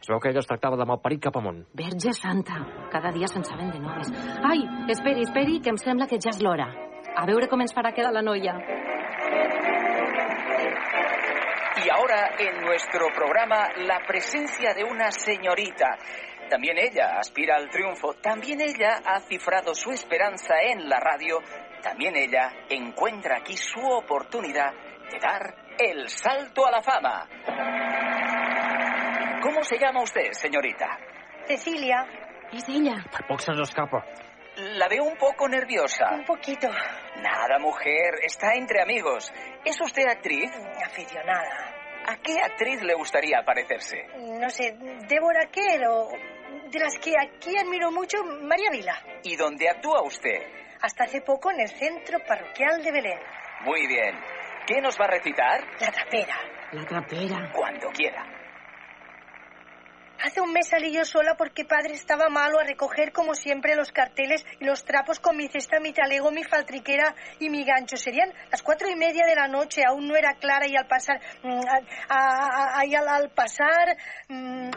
[0.02, 1.60] Es veu que ella es tractava de malparit cap amunt.
[1.78, 2.56] Verge Santa,
[2.90, 4.08] cada dia se'n saben de noves.
[4.42, 6.66] Ai, esperi, esperi, que em sembla que ja és l'hora.
[7.14, 8.56] A veure com ens farà quedar la noia.
[11.84, 15.94] Y ahora en nuestro programa la presencia de una señorita.
[16.50, 21.38] También ella aspira al triunfo, también ella ha cifrado su esperanza en la radio,
[21.80, 24.72] también ella encuentra aquí su oportunidad
[25.12, 28.21] de dar el salto a la fama.
[29.42, 30.98] ¿Cómo se llama usted, señorita?
[31.46, 32.06] Cecilia,
[32.52, 33.04] ella.
[33.10, 34.04] Per poc se'ns escapa.
[34.78, 36.10] La veo un poco nerviosa.
[36.12, 36.68] un poquito
[37.16, 39.32] Nada, mujer, está entre amigos.
[39.64, 40.50] ¿Es usted actriz?
[40.84, 41.74] aficionada.
[42.06, 44.06] ¿A qué actriz le gustaría parecerse?
[44.18, 44.76] No sé,
[45.08, 46.08] Débora Kerr o
[46.70, 48.94] de las que aquí admiro mucho, María Vila.
[49.22, 50.42] ¿Y dónde actúa usted?
[50.82, 53.18] Hasta hace poco en el centro parroquial de Belén.
[53.64, 54.18] Muy bien.
[54.66, 55.60] ¿Qué nos va a recitar?
[55.80, 56.36] La trapera.
[56.72, 57.50] La trapera.
[57.52, 58.24] Cuando quiera.
[60.24, 63.90] Hace un mes salí yo sola porque padre estaba malo a recoger como siempre los
[63.90, 67.96] carteles y los trapos con mi cesta, mi talego, mi faltriquera y mi gancho.
[67.96, 71.20] Serían las cuatro y media de la noche, aún no era clara y al pasar...
[71.42, 71.60] mm,
[72.08, 73.96] a- a- a- al, al pasar...
[74.28, 74.70] mm,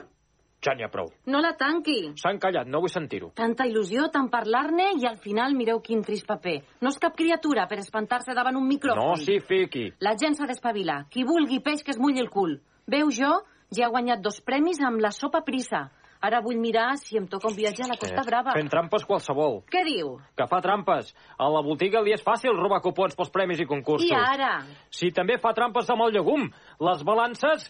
[0.65, 1.11] Ja n'hi ha prou.
[1.29, 2.15] No la tanqui.
[2.17, 3.27] S'han callat, no vull sentir-ho.
[3.37, 6.55] Tanta il·lusió, tant parlar-ne i al final mireu quin trist paper.
[6.81, 9.11] No és cap criatura per espantar-se davant un micròfon.
[9.11, 9.91] No s'hi fiqui.
[10.01, 11.03] La gent s'ha d'espavilar.
[11.13, 12.57] Qui vulgui peix que es mulli el cul.
[12.89, 13.43] Veu jo?
[13.73, 15.87] Ja he guanyat dos premis amb la sopa prisa.
[16.25, 18.53] Ara vull mirar si em toca un viatge a la Costa Brava.
[18.55, 19.59] Fent trampes qualsevol.
[19.69, 20.15] Què diu?
[20.37, 21.11] Que fa trampes.
[21.37, 24.09] A la botiga li és fàcil robar cupons pels premis i concursos.
[24.09, 24.55] I ara?
[24.89, 26.47] Si també fa trampes amb el llegum,
[26.81, 27.67] les balances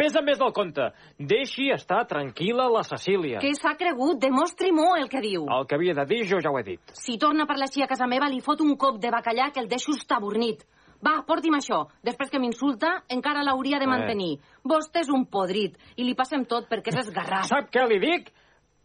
[0.00, 0.86] pesen més del compte.
[1.18, 3.42] Deixi estar tranquil·la la Cecília.
[3.42, 4.22] Què s'ha cregut?
[4.22, 5.44] Demostri-m'ho el que diu.
[5.44, 6.94] El que havia de dir jo ja ho he dit.
[6.96, 9.68] Si torna per així a casa meva, li fot un cop de bacallà que el
[9.68, 10.64] deixo estabornit.
[11.02, 11.86] Va, porti'm això.
[12.04, 13.88] Després que m'insulta, encara l'hauria de Eh.
[13.88, 14.38] mantenir.
[14.64, 17.44] Vostè és un podrit i li passem tot perquè és esgarrat.
[17.48, 18.32] Sap què li dic?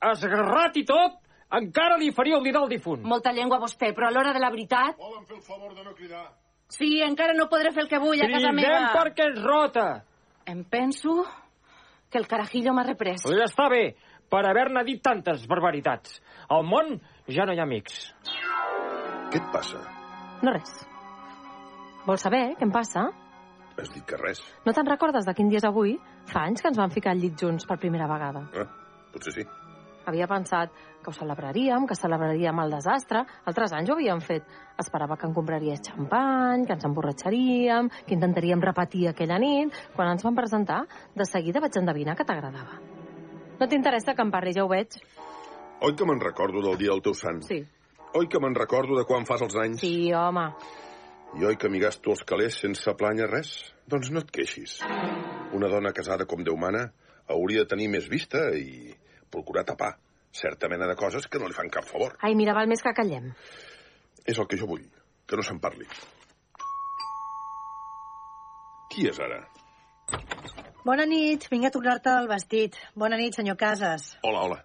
[0.02, 1.18] Esgarrat i tot,
[1.52, 3.04] encara li faria oblidar el difunt.
[3.04, 4.98] Molta llengua vostè, però a l'hora de la veritat...
[4.98, 6.26] Volen fer el favor de no cridar?
[6.70, 8.94] Sí, encara no podré fer el que vull a casa Cridem meva.
[8.94, 10.04] perquè és rota.
[10.46, 11.24] Em penso
[12.10, 13.26] que el carajillo m'ha reprès.
[13.30, 13.96] Li està bé,
[14.30, 16.22] per haver-ne dit tantes barbaritats.
[16.50, 18.14] Al món ja no hi ha amics.
[19.32, 19.80] Què et passa?
[20.42, 20.88] No res.
[22.06, 23.08] Vols saber què em passa?
[23.76, 24.40] Has dit que res.
[24.66, 25.96] No te'n recordes de quin dia és avui?
[26.30, 28.46] Fa anys que ens vam ficar al llit junts per primera vegada.
[28.62, 28.68] Ah,
[29.14, 29.46] potser sí.
[30.06, 30.70] Havia pensat
[31.02, 33.24] que ho celebraríem, que celebraríem el desastre.
[33.50, 34.46] Altres anys ho havíem fet.
[34.82, 39.74] Esperava que en compraries xampany, que ens emborratxaríem, que intentaríem repetir aquella nit.
[39.98, 40.84] Quan ens van presentar,
[41.16, 42.78] de seguida vaig endevinar que t'agradava.
[43.60, 45.00] No t'interessa que em parli, ja ho veig.
[45.82, 47.42] Oi que me'n recordo del dia del teu sant?
[47.50, 47.64] Sí.
[48.16, 49.82] Oi que me'n recordo de quan fas els anys?
[49.82, 50.52] Sí, home.
[51.36, 53.50] I oi que m'hi gasto els calés sense planya res?
[53.92, 54.78] Doncs no et queixis.
[55.58, 56.86] Una dona casada com Déu mana
[57.36, 58.94] hauria de tenir més vista i
[59.34, 59.98] procurar tapar
[60.36, 62.16] certa mena de coses que no li fan cap favor.
[62.24, 63.34] Ai, mira, val més que callem.
[64.24, 64.86] És el que jo vull,
[65.28, 65.88] que no se'n parli.
[68.94, 69.42] Qui és ara?
[70.88, 72.80] Bona nit, vinc a tornar-te el vestit.
[72.96, 74.14] Bona nit, senyor Casas.
[74.24, 74.62] Hola, hola.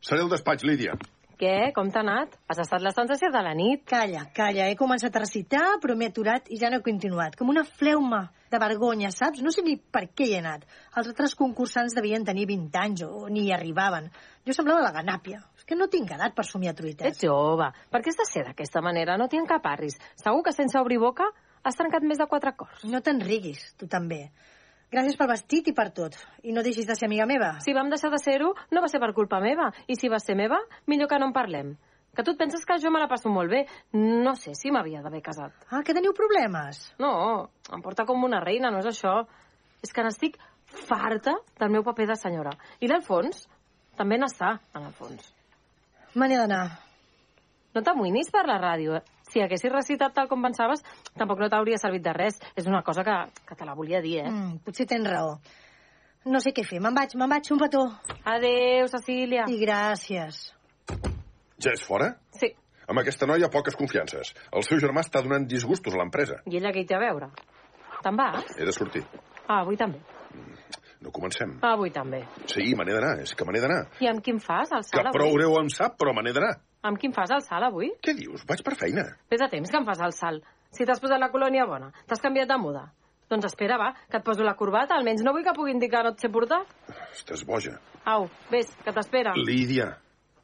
[0.00, 0.96] Seré al despatx, Lídia.
[1.38, 1.72] Què?
[1.74, 2.36] Com t'ha anat?
[2.50, 3.82] Has estat la sensació de la nit?
[3.90, 4.68] Calla, calla.
[4.70, 7.34] He començat a recitar, però m'he aturat i ja no he continuat.
[7.38, 9.42] Com una fleuma de vergonya, saps?
[9.42, 10.66] No sé ni per què hi he anat.
[10.94, 14.06] Els altres concursants devien tenir 20 anys o ni hi arribaven.
[14.46, 15.42] Jo semblava la ganàpia.
[15.58, 17.06] És que no tinc edat per somiar truites.
[17.10, 17.70] Ets jove.
[17.90, 19.18] Per què has de ser d'aquesta manera?
[19.18, 19.98] No t'hi encaparris.
[20.22, 21.26] Segur que sense obrir boca
[21.64, 22.84] has trencat més de quatre cors.
[22.86, 24.28] No te'n riguis, tu també.
[24.94, 26.14] Gràcies pel vestit i per tot.
[26.46, 27.56] I no deixis de ser amiga meva.
[27.64, 29.72] Si vam deixar de ser-ho, no va ser per culpa meva.
[29.90, 31.72] I si va ser meva, millor que no en parlem.
[32.14, 33.64] Que tu et penses que jo me la passo molt bé.
[33.98, 35.66] No sé si m'havia d'haver casat.
[35.66, 36.84] Ah, que teniu problemes?
[37.02, 37.10] No,
[37.74, 39.16] em porta com una reina, no és això.
[39.82, 40.38] És que n'estic
[40.86, 42.54] farta del meu paper de senyora.
[42.78, 43.48] I l'Alfons
[43.98, 45.26] també n'està, en el fons.
[46.14, 46.68] Me n'he d'anar.
[47.74, 49.13] No t'amoïnis per la ràdio, eh?
[49.30, 50.82] Si haguessis recitat tal com pensaves,
[51.18, 52.40] tampoc no t'hauria servit de res.
[52.56, 53.14] És una cosa que,
[53.48, 54.30] que te la volia dir, eh?
[54.30, 55.38] Mm, potser tens raó.
[56.24, 56.80] No sé què fer.
[56.80, 57.84] Me'n vaig, me'n vaig, un petó.
[58.24, 59.44] Adéu, Cecília.
[59.48, 60.44] I gràcies.
[61.60, 62.14] Ja és fora?
[62.36, 62.52] Sí.
[62.88, 64.34] Amb aquesta noia, poques confiances.
[64.52, 66.40] El seu germà està donant disgustos a l'empresa.
[66.48, 67.30] I ella què hi té a veure?
[68.04, 68.44] Te'n vas?
[68.58, 69.04] He de sortir.
[69.46, 70.00] Ah, avui també.
[71.04, 71.58] No comencem.
[71.60, 72.22] Ah, avui també.
[72.48, 73.82] Sí, me n'he d'anar, és que me n'he d'anar.
[74.00, 75.36] I amb qui em fas, al Que sal, prou avui?
[75.36, 76.54] greu em sap, però me n'he d'anar.
[76.82, 77.90] Amb qui em fas al sal, avui?
[78.02, 78.44] Què dius?
[78.48, 79.04] Vaig per feina.
[79.30, 80.40] Ves a temps que em fas al sal.
[80.72, 82.86] Si t'has posat la colònia bona, t'has canviat de muda.
[83.30, 84.96] Doncs espera, va, que et poso la corbata.
[84.96, 86.62] Almenys no vull que puguin dir que no et sé portar.
[87.14, 87.78] Estàs boja.
[88.04, 89.32] Au, vés, que t'espera.
[89.36, 89.94] Lídia.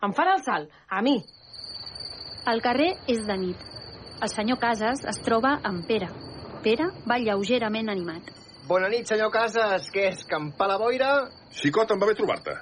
[0.02, 1.18] Em fan el sal, a mi.
[2.48, 3.56] El carrer és de nit.
[4.22, 6.08] El senyor Casas es troba amb Pere.
[6.64, 8.22] Pere va lleugerament animat.
[8.70, 9.88] Bona nit, senyor Casas.
[9.90, 11.06] Què és, campar la boira?
[11.58, 12.52] Xicot, em va bé trobar-te.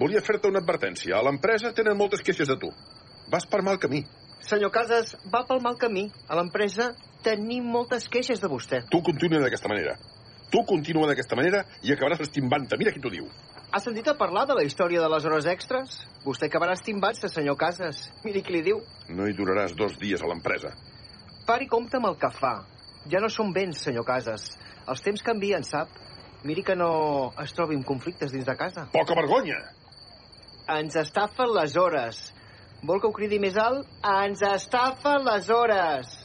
[0.00, 1.14] Volia fer-te una advertència.
[1.14, 2.70] A l'empresa tenen moltes queixes de tu.
[3.30, 4.00] Vas per mal camí.
[4.42, 6.08] Senyor Casas, va pel mal camí.
[6.26, 6.88] A l'empresa
[7.22, 8.80] tenim moltes queixes de vostè.
[8.90, 9.94] Tu continua d'aquesta manera.
[10.50, 12.80] Tu continua d'aquesta manera i acabaràs estimbant-te.
[12.82, 13.30] Mira qui t'ho diu.
[13.70, 16.00] Ha sentit a parlar de la història de les hores extres?
[16.26, 18.08] Vostè acabarà estimbant-se, senyor Casas.
[18.26, 18.82] Miri qui li diu.
[19.14, 20.74] No hi duraràs dos dies a l'empresa.
[21.46, 22.56] Pari compte amb el que fa.
[23.14, 24.50] Ja no són béns, senyor Casas.
[24.90, 25.90] Els temps canvien, sap?
[26.44, 26.90] Miri que no
[27.42, 28.88] es trobi amb conflictes dins de casa.
[28.92, 29.60] Poca vergonya!
[30.72, 32.18] Ens estafen les hores.
[32.82, 33.86] Vol que ho cridi més alt?
[34.02, 36.16] Ens estafen les hores!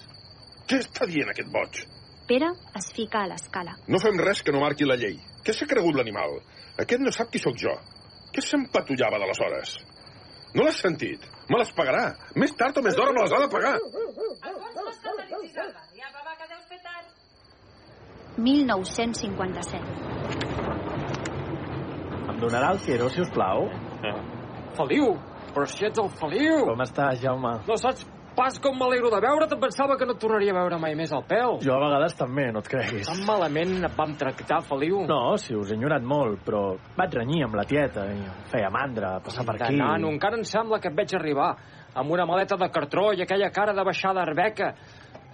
[0.68, 1.84] Què està dient aquest boig?
[2.28, 3.78] Pere es fica a l'escala.
[3.88, 5.16] No fem res que no marqui la llei.
[5.46, 6.42] Què s'ha cregut l'animal?
[6.82, 7.76] Aquest no sap qui sóc jo.
[8.36, 9.78] Què s'empatullava de les hores?
[10.58, 11.24] No l'has sentit?
[11.48, 12.08] Me les pagarà.
[12.36, 13.76] Més tard o més d'hora me les ha de pagar.
[18.38, 19.82] 1957.
[22.30, 23.68] Em donarà el Fiero, si us plau?
[24.78, 25.16] Feliu!
[25.56, 26.66] Però si ets el Feliu!
[26.70, 27.56] Com estàs, Jaume?
[27.68, 28.06] No saps
[28.38, 29.50] pas com m'alegro de veure't.
[29.56, 31.56] Em pensava que no et tornaria a veure mai més al pèl.
[31.66, 33.08] Jo a vegades també, no et creguis.
[33.10, 35.00] Tan malament et vam tractar, Feliu.
[35.10, 38.70] No, si us he enyorat molt, però vaig renyir amb la tieta i em feia
[38.70, 39.80] mandra passar per De aquí.
[39.82, 41.56] nano, encara em sembla que et veig arribar
[41.98, 44.76] amb una maleta de cartró i aquella cara de baixar d'arbeca.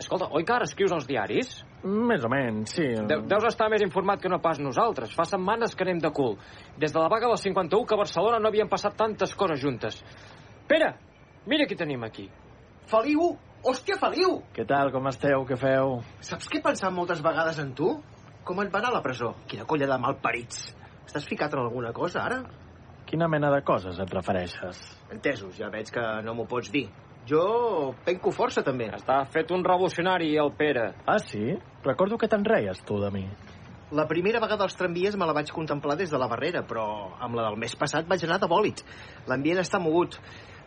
[0.03, 1.53] Escolta, oi que ara escrius als diaris?
[1.83, 2.85] Més o menys, sí.
[3.07, 5.13] De deus estar més informat que no pas nosaltres.
[5.15, 6.35] Fa setmanes que anem de cul.
[6.79, 10.01] Des de la vaga del 51 que a Barcelona no havien passat tantes coses juntes.
[10.67, 10.93] Pere,
[11.47, 12.27] mira qui tenim aquí.
[12.91, 13.33] Feliu!
[13.63, 14.41] Hòstia, Feliu!
[14.51, 16.01] Què tal, com esteu, què feu?
[16.19, 17.93] Saps què he pensat moltes vegades en tu?
[18.43, 19.31] Com et va anar a la presó?
[19.47, 20.65] Quina colla de malparits.
[21.07, 22.41] Estàs ficat en alguna cosa, ara?
[23.07, 24.83] Quina mena de coses et refereixes?
[25.15, 26.89] Entesos, ja veig que no m'ho pots dir.
[27.27, 28.89] Jo penco força, també.
[28.91, 30.89] Està fet un revolucionari, el Pere.
[31.07, 31.53] Ah, sí?
[31.85, 33.23] Recordo que te'n reies, tu, de mi.
[33.93, 37.37] La primera vegada als tramvies me la vaig contemplar des de la barrera, però amb
[37.37, 38.81] la del mes passat vaig anar de bòlit.
[39.29, 40.17] L'ambient està mogut.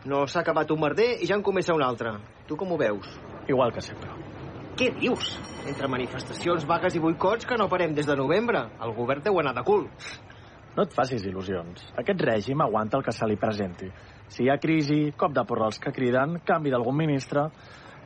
[0.07, 2.15] No s'ha acabat un merder i ja en comença un altre.
[2.47, 3.09] Tu com ho veus?
[3.51, 4.13] Igual que sempre.
[4.77, 5.33] Què dius?
[5.67, 8.63] Entre manifestacions, vagues i boicots que no parem des de novembre.
[8.81, 9.87] El govern deu anar de cul.
[10.77, 11.83] No et facis il·lusions.
[11.97, 13.89] Aquest règim aguanta el que se li presenti.
[14.33, 17.49] Si hi ha crisi, cop de porra als que criden, canvi d'algun ministre...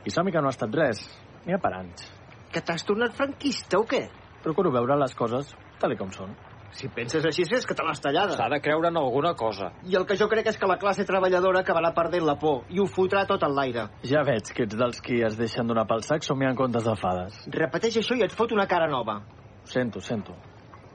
[0.02, 0.98] I som que no ha estat res.
[1.46, 2.08] N'hi ha per anys.
[2.50, 4.00] Que t'has tornat franquista o què?
[4.42, 6.32] Procuro veure les coses tal com són.
[6.72, 8.32] Si penses així és que te l'has tallada.
[8.38, 9.68] S'ha de creure en alguna cosa.
[9.84, 12.80] I el que jo crec és que la classe treballadora acabarà perdent la por i
[12.80, 13.88] ho fotrà tot en l'aire.
[14.08, 17.42] Ja veig que ets dels qui es deixen donar pel sac somiant contes de fades.
[17.52, 19.20] Repeteix això i et fot una cara nova.
[19.62, 20.36] Ho sento, ho sento.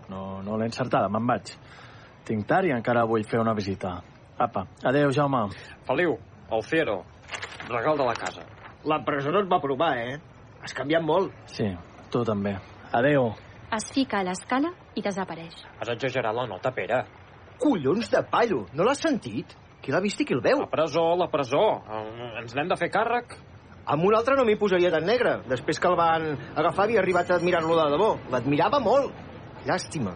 [0.09, 1.53] No, no l'he encertada, me'n vaig.
[2.25, 3.99] Tinc tard i encara vull fer una visita.
[4.37, 5.47] Apa, adeu, Jaume.
[5.87, 6.17] Feliu,
[6.51, 7.03] el Fiero,
[7.69, 8.43] regal de la casa.
[8.85, 10.19] La presó no et va provar, eh?
[10.61, 11.33] Has canviat molt.
[11.49, 11.65] Sí,
[12.11, 12.55] tu també.
[12.93, 13.31] Adeu.
[13.73, 15.57] Es fica a l'escala i desapareix.
[15.81, 17.01] Has exagerat la nota, Pere.
[17.59, 19.55] Collons de pallo, no l'has sentit?
[19.81, 20.61] Qui l'ha vist i qui el veu?
[20.61, 21.63] La presó, la presó.
[21.89, 23.35] Eh, Ens n'hem de fer càrrec?
[23.87, 25.37] Amb un altre no m'hi posaria tan negre.
[25.47, 28.09] Després que el van agafar havia arribat a admirar-lo de debò.
[28.31, 29.13] L'admirava molt.
[29.65, 30.13] Llàstima.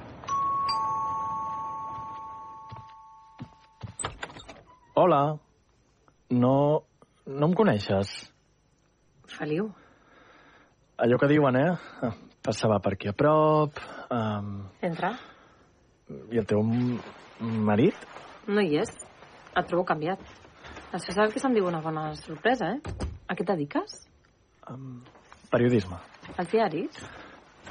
[4.93, 5.39] Hola.
[6.29, 6.83] No...
[7.25, 8.09] no em coneixes?
[9.31, 9.69] Feliu.
[10.99, 12.09] Allò que diuen, eh?
[12.43, 13.79] Passava per aquí a prop...
[14.11, 15.13] Um, Entra.
[16.11, 16.59] I el teu
[17.39, 17.95] marit?
[18.51, 18.91] No hi és.
[19.55, 20.19] Et trobo canviat.
[20.91, 23.07] Això és el que se'n diu una bona sorpresa, eh?
[23.31, 23.95] A què dediques?
[25.51, 26.01] Periodisme.
[26.35, 26.99] Als diaris?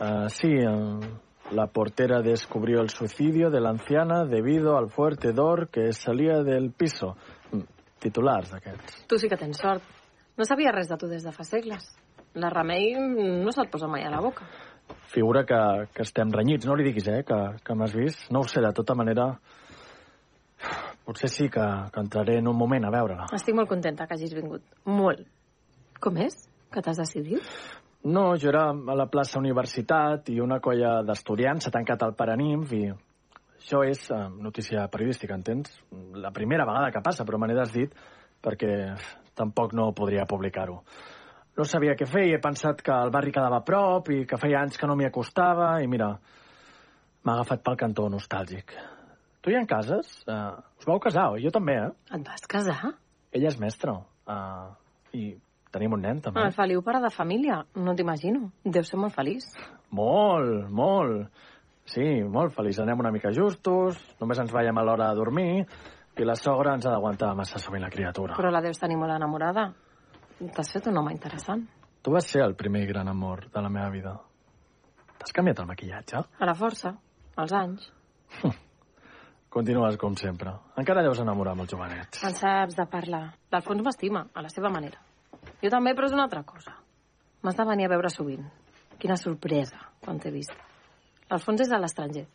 [0.01, 1.05] Uh, sí, uh,
[1.53, 6.73] la portera descubrió el suicidio de la anciana debido al fuerte hedor que salía del
[6.73, 7.17] piso.
[7.53, 7.63] Mm,
[8.01, 9.07] Titulars, d'aquests.
[9.07, 9.83] Tu sí que tens sort.
[10.39, 11.85] No sabia res de tu des de fa segles.
[12.35, 14.47] La Remei no se't posa mai a la boca.
[15.11, 15.59] Figura que,
[15.93, 18.31] que estem renyits, no li diguis, eh, que, que m'has vist.
[18.31, 19.35] No ho sé, de tota manera...
[21.05, 23.27] Potser sí que, que entraré en un moment a veure-la.
[23.35, 24.63] Estic molt contenta que hagis vingut.
[24.87, 25.25] Molt.
[26.01, 26.37] Com és?
[26.71, 27.43] Que t'has decidit?
[28.03, 32.73] No, jo era a la plaça Universitat i una colla d'estudiants s'ha tancat al Paranimf
[32.73, 35.75] i això és eh, notícia periodística, entens?
[36.17, 37.93] La primera vegada que passa, però me n'he desdit
[38.41, 38.71] perquè
[39.37, 40.79] tampoc no podria publicar-ho.
[41.59, 44.39] No sabia què fer i he pensat que el barri quedava a prop i que
[44.41, 46.09] feia anys que no m'hi acostava i mira,
[47.21, 48.73] m'ha agafat pel cantó nostàlgic.
[49.45, 50.23] Tu hi en cases?
[50.25, 51.45] Uh, us vau casar, oi?
[51.45, 51.93] Jo també, eh?
[52.17, 52.95] Et vas casar?
[53.33, 53.99] Ella és mestra.
[54.25, 54.73] Uh,
[55.13, 55.35] I
[55.75, 56.43] tenim un nen, també.
[56.45, 57.61] El Feliu pare de família.
[57.77, 58.51] No t'imagino.
[58.65, 59.47] Deu ser molt feliç.
[59.97, 61.31] Molt, molt.
[61.91, 62.79] Sí, molt feliç.
[62.83, 65.51] Anem una mica justos, només ens veiem a l'hora de dormir
[66.21, 68.37] i la sogra ens ha d'aguantar massa sovint la criatura.
[68.37, 69.71] Però la deus tenir molt enamorada.
[70.41, 71.67] T'has fet un home interessant.
[72.03, 74.15] Tu vas ser el primer gran amor de la meva vida.
[75.19, 76.23] T'has canviat el maquillatge?
[76.39, 76.95] A la força.
[77.37, 77.91] Als anys.
[79.51, 80.53] Continues com sempre.
[80.79, 82.23] Encara deus enamorar amb els jovenets.
[82.25, 83.25] En saps de parlar.
[83.51, 85.01] L'Alfons m'estima, a la seva manera.
[85.63, 86.77] Jo també, però és una altra cosa.
[87.43, 88.45] M'has de venir a veure sovint.
[89.01, 90.53] Quina sorpresa, quan t'he vist.
[91.31, 92.27] L'Alfons és de l'estranger.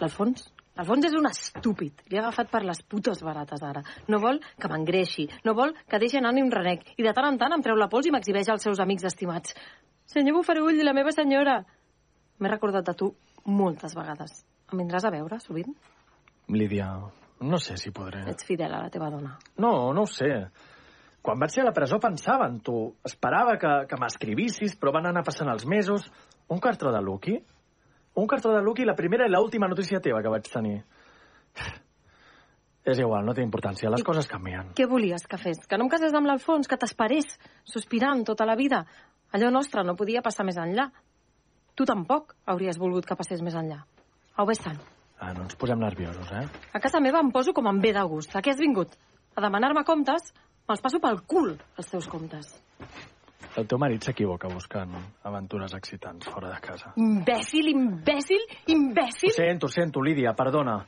[0.00, 0.48] L'Alfons?
[0.74, 2.00] L'Alfons és un estúpid.
[2.10, 3.84] Li ha agafat per les putes barates, ara.
[4.10, 5.28] No vol que m'engreixi.
[5.46, 6.82] No vol que deixi anar ni un renec.
[6.98, 9.54] I de tant en tant em treu la pols i m'exhibeix als seus amics estimats.
[10.10, 11.60] Senyor Bufarull, la meva senyora.
[12.40, 13.12] M'he recordat de tu
[13.46, 14.42] moltes vegades.
[14.72, 15.70] Em vindràs a veure, sovint?
[16.50, 16.88] Lídia,
[17.40, 18.24] no sé si podré.
[18.32, 19.36] Ets fidel a la teva dona.
[19.62, 20.32] No, no ho sé.
[21.24, 22.76] Quan vaig ser a la presó pensava en tu.
[23.08, 26.04] Esperava que, que m'escrivissis, però van anar passant els mesos.
[26.52, 27.38] Un cartró de Lucky?
[28.20, 30.82] Un cartró de Lucky, la primera i l'última notícia teva que vaig tenir.
[32.84, 33.88] És igual, no té importància.
[33.88, 34.74] Les coses canvien.
[34.76, 35.64] Què volies que fes?
[35.64, 36.68] Que no em casés amb l'Alfons?
[36.68, 38.84] Que t'esperés, sospirant tota la vida?
[39.32, 40.90] Allò nostre no podia passar més enllà.
[41.74, 43.80] Tu tampoc hauries volgut que passés més enllà.
[44.36, 44.76] Au, vés-te'n.
[45.16, 46.44] Ah, no ens posem nerviosos, eh?
[46.76, 48.36] A casa meva em poso com em ve de gust.
[48.36, 48.92] A què has vingut?
[49.34, 50.34] A demanar-me comptes?
[50.64, 52.46] Me'ls passo pel cul, els teus comptes.
[53.60, 54.94] El teu marit s'equivoca buscant
[55.28, 56.94] aventures excitants fora de casa.
[56.96, 59.28] Imbècil, imbècil, imbècil!
[59.28, 60.78] Ho sento, ho sento, Lídia, perdona.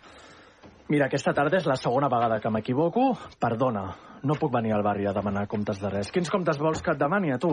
[0.89, 3.11] Mira, aquesta tarda és la segona vegada que m'equivoco.
[3.43, 3.85] Perdona,
[4.25, 6.11] no puc venir al barri a demanar comptes de res.
[6.15, 7.53] Quins comptes vols que et demani a tu?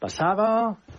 [0.00, 0.48] Passava,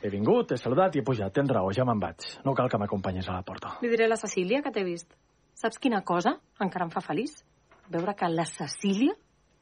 [0.04, 1.32] he vingut, he saludat i he pujat.
[1.34, 2.28] Tens raó, ja me'n vaig.
[2.44, 3.78] No cal que m'acompanyis a la porta.
[3.82, 5.16] Li diré a la Cecília que t'he vist.
[5.56, 7.40] Saps quina cosa encara em fa feliç?
[7.88, 9.16] Veure que la Cecília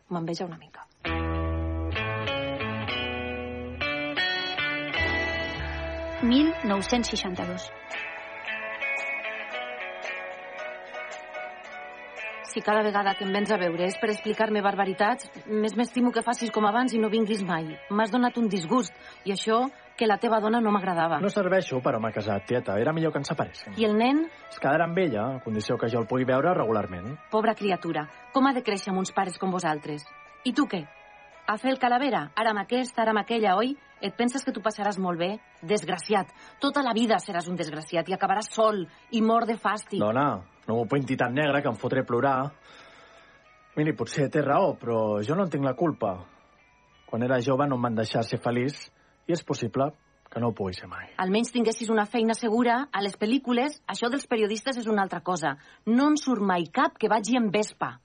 [0.09, 0.85] m'enveja una mica.
[6.21, 7.69] Mil nou-cents seixanta-dos.
[12.49, 16.25] Si cada vegada que em vens a veure és per explicar-me barbaritats, més m'estimo que
[16.25, 17.69] facis com abans i no vinguis mai.
[17.93, 18.91] M'has donat un disgust,
[19.23, 19.61] i això
[19.99, 21.17] que la teva dona no m'agradava.
[21.19, 22.77] No serveixo per home casat, tieta.
[22.79, 23.73] Era millor que ens separéssim.
[23.75, 24.21] I el nen?
[24.47, 27.17] Es quedarà amb ella, a condició que jo el pugui veure regularment.
[27.33, 30.05] Pobra criatura, com ha de créixer amb uns pares com vosaltres?
[30.47, 30.85] I tu què?
[31.51, 32.29] A fer el calavera?
[32.39, 33.73] Ara amb aquesta, ara amb aquella, oi?
[33.99, 35.33] Et penses que tu passaràs molt bé?
[35.67, 36.31] Desgraciat.
[36.63, 39.99] Tota la vida seràs un desgraciat i acabaràs sol i mort de fàstic.
[39.99, 40.29] Dona,
[40.69, 42.37] no m'ho pinti tan negre que em fotré plorar.
[43.75, 46.13] Miri, potser té raó, però jo no en tinc la culpa.
[47.09, 48.85] Quan era jove no em van deixar ser feliç
[49.29, 49.91] i és possible
[50.29, 51.07] Que no ho pugui ser mai.
[51.17, 55.55] Almenys tinguessis una feina segura, a les pel·lícules, això dels periodistes és una altra cosa.
[55.89, 57.95] No en surt mai cap que vagi en vespa.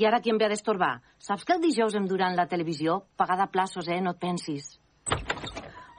[0.00, 0.94] I ara qui em ve a destorbar?
[1.20, 3.02] Saps que el dijous em duran la televisió?
[3.20, 4.00] Pagada a plaços, eh?
[4.00, 4.72] No et pensis.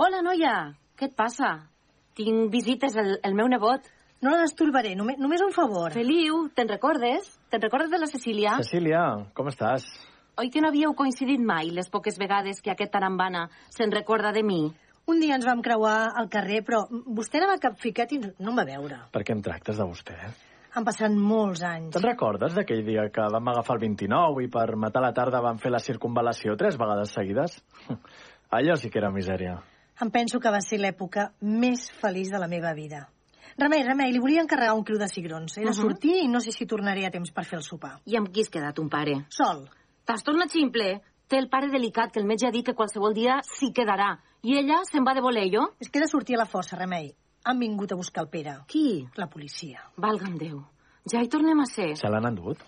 [0.02, 0.56] Hola, noia!
[0.98, 1.52] Què et passa?
[2.18, 3.86] Tinc visites, el, el meu nebot.
[4.26, 5.94] No la destorbaré, només, només un favor.
[5.94, 7.30] Feliu, te'n recordes?
[7.54, 8.58] Te'n recordes de la Cecília?
[8.66, 9.06] Cecília,
[9.38, 9.86] com estàs?
[10.38, 14.44] Oi que no havíeu coincidit mai les poques vegades que aquest tarambana se'n recorda de
[14.44, 14.66] mi?
[15.08, 18.66] Un dia ens vam creuar al carrer, però vostè anava capficat i no em va
[18.68, 18.98] veure.
[19.14, 20.18] Per què em tractes de vostè?
[20.76, 21.94] Han passat molts anys.
[21.96, 25.62] Te'n recordes d'aquell dia que vam agafar el 29 i per matar la tarda vam
[25.62, 27.62] fer la circunvalació tres vegades seguides?
[28.58, 29.56] Allò sí que era misèria.
[30.04, 33.06] Em penso que va ser l'època més feliç de la meva vida.
[33.56, 35.56] Remei, Remei, li volia encarregar un criu de cigrons.
[35.58, 35.82] He de Uh -huh.
[35.88, 38.02] sortir i no sé si tornaré a temps per fer el sopar.
[38.06, 39.26] I amb qui has quedat, un pare?
[39.30, 39.70] Sol.
[40.06, 41.00] T'has tornat ximple?
[41.26, 44.12] Té el pare delicat, que el metge ha dit que qualsevol dia s'hi quedarà.
[44.46, 45.64] I ella se'n va de voler, jo?
[45.82, 47.08] És que he de sortir a la força, Remei.
[47.50, 48.54] Han vingut a buscar el Pere.
[48.70, 49.08] Qui?
[49.18, 49.82] La policia.
[49.98, 50.60] Valga'm Déu.
[51.10, 51.96] Ja hi tornem a ser.
[51.98, 52.62] Se l'han endut?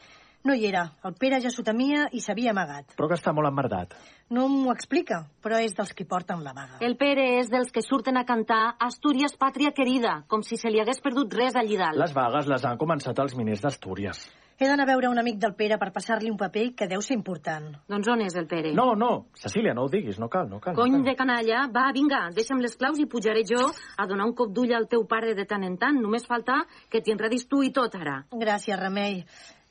[0.49, 0.83] No hi era.
[1.05, 2.97] El Pere ja s'ho temia i s'havia amagat.
[2.97, 3.93] Però que està molt emmerdat.
[4.33, 6.81] No m'ho explica, però és dels que porten la vaga.
[6.81, 10.81] El Pere és dels que surten a cantar Astúries, pàtria querida, com si se li
[10.81, 12.01] hagués perdut res allí dalt.
[12.01, 14.25] Les vagues les han començat els miners d'Astúries.
[14.57, 17.13] He d'anar a veure un amic del Pere per passar-li un paper que deu ser
[17.13, 17.67] important.
[17.93, 18.71] Doncs on és el Pere?
[18.73, 20.73] No, no, Cecília, no ho diguis, no cal, no cal.
[20.73, 21.11] Cony no cal.
[21.11, 24.73] de canalla, va, vinga, deixa'm les claus i pujaré jo a donar un cop d'ull
[24.73, 26.01] al teu pare de tant en tant.
[26.01, 28.23] Només falta que t'hi enredis tu i tot, ara.
[28.33, 29.21] Gràcies, Remei.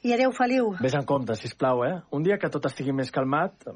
[0.06, 0.70] I adeu, Feliu.
[0.78, 1.96] Vés en compte, sisplau, eh?
[2.14, 3.66] Un dia que tot estigui més calmat,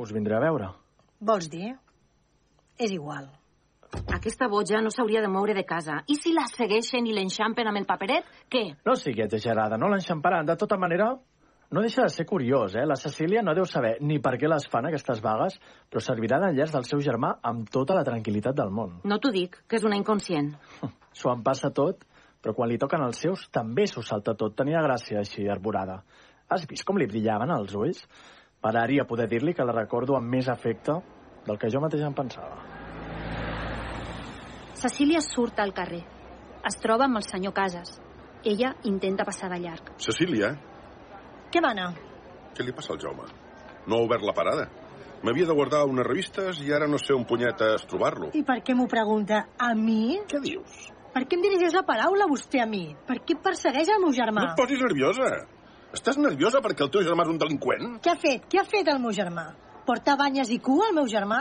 [0.00, 0.72] us vindré a veure.
[1.20, 1.74] Vols dir?
[2.80, 3.28] És igual.
[4.14, 6.00] Aquesta boja no s'hauria de moure de casa.
[6.08, 8.64] I si la segueixen i l'enxampen amb el paperet, què?
[8.86, 10.46] No sigui exagerada, no l'enxamparan.
[10.48, 11.12] De tota manera,
[11.70, 12.84] no deixa de ser curiós, eh?
[12.86, 15.56] La Cecília no deu saber ni per què les fan, aquestes vagues,
[15.90, 19.00] però servirà d'enllaç del seu germà amb tota la tranquil·litat del món.
[19.04, 20.52] No t'ho dic, que és una inconscient.
[21.18, 22.06] S'ho en passa tot,
[22.42, 24.54] però quan li toquen els seus també s'ho salta tot.
[24.54, 26.02] Tenia gràcia així, arborada.
[26.48, 28.04] Has vist com li brillaven els ulls?
[28.62, 31.00] M'agradaria poder dir-li que la recordo amb més afecte
[31.44, 32.83] del que jo mateix em pensava.
[34.84, 36.02] Cecília surt al carrer.
[36.68, 37.94] Es troba amb el senyor Casas.
[38.44, 39.94] Ella intenta passar de llarg.
[39.96, 40.50] Cecília,
[41.50, 41.86] Què mana?
[42.54, 43.24] què li passa al Jaume?
[43.86, 44.66] No ha obert la parada.
[45.24, 48.28] M'havia de guardar unes revistes i ara no sé on punyetes trobar-lo.
[48.36, 49.40] I per què m'ho pregunta?
[49.58, 50.18] A mi?
[50.28, 50.76] Què dius?
[51.14, 52.84] Per què em dirigeix la paraula vostè a mi?
[53.08, 54.44] Per què persegueix el meu germà?
[54.44, 55.30] No et posis nerviosa.
[55.96, 57.96] Estàs nerviosa perquè el teu germà és un delinqüent?
[58.04, 58.44] Què ha fet?
[58.52, 59.46] Què ha fet el meu germà?
[59.86, 61.40] Portar banyes i cua al meu germà?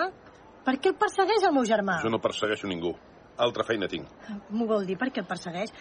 [0.64, 2.00] Per què el persegueix el meu germà?
[2.06, 2.94] Jo no persegueixo ningú.
[3.38, 4.10] Altra feina tinc.
[4.54, 5.72] M'ho vol dir per què el persegueix?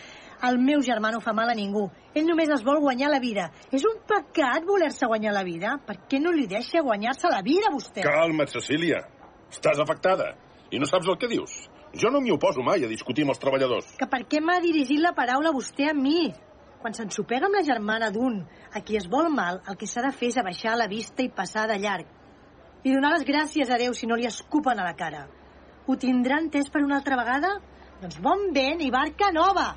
[0.49, 1.85] El meu germà no fa mal a ningú.
[2.17, 3.51] Ell només es vol guanyar la vida.
[3.71, 5.77] És un pecat voler-se guanyar la vida?
[5.87, 8.07] Per què no li deixa guanyar-se la vida, vostè?
[8.07, 9.03] Calma't, Cecília.
[9.53, 10.33] Estàs afectada.
[10.73, 11.59] I no saps el que dius.
[11.93, 13.93] Jo no m'hi oposo mai a discutir amb els treballadors.
[14.01, 16.31] Que per què m'ha dirigit la paraula vostè a mi?
[16.81, 18.41] Quan s'ensopega amb la germana d'un
[18.73, 21.29] a qui es vol mal, el que s'ha de fer és abaixar la vista i
[21.29, 22.09] passar de llarg.
[22.83, 25.27] I donar les gràcies a Déu si no li escupen a la cara.
[25.87, 27.57] Ho tindrà entès per una altra vegada?
[28.03, 29.73] Doncs bon vent i barca nova!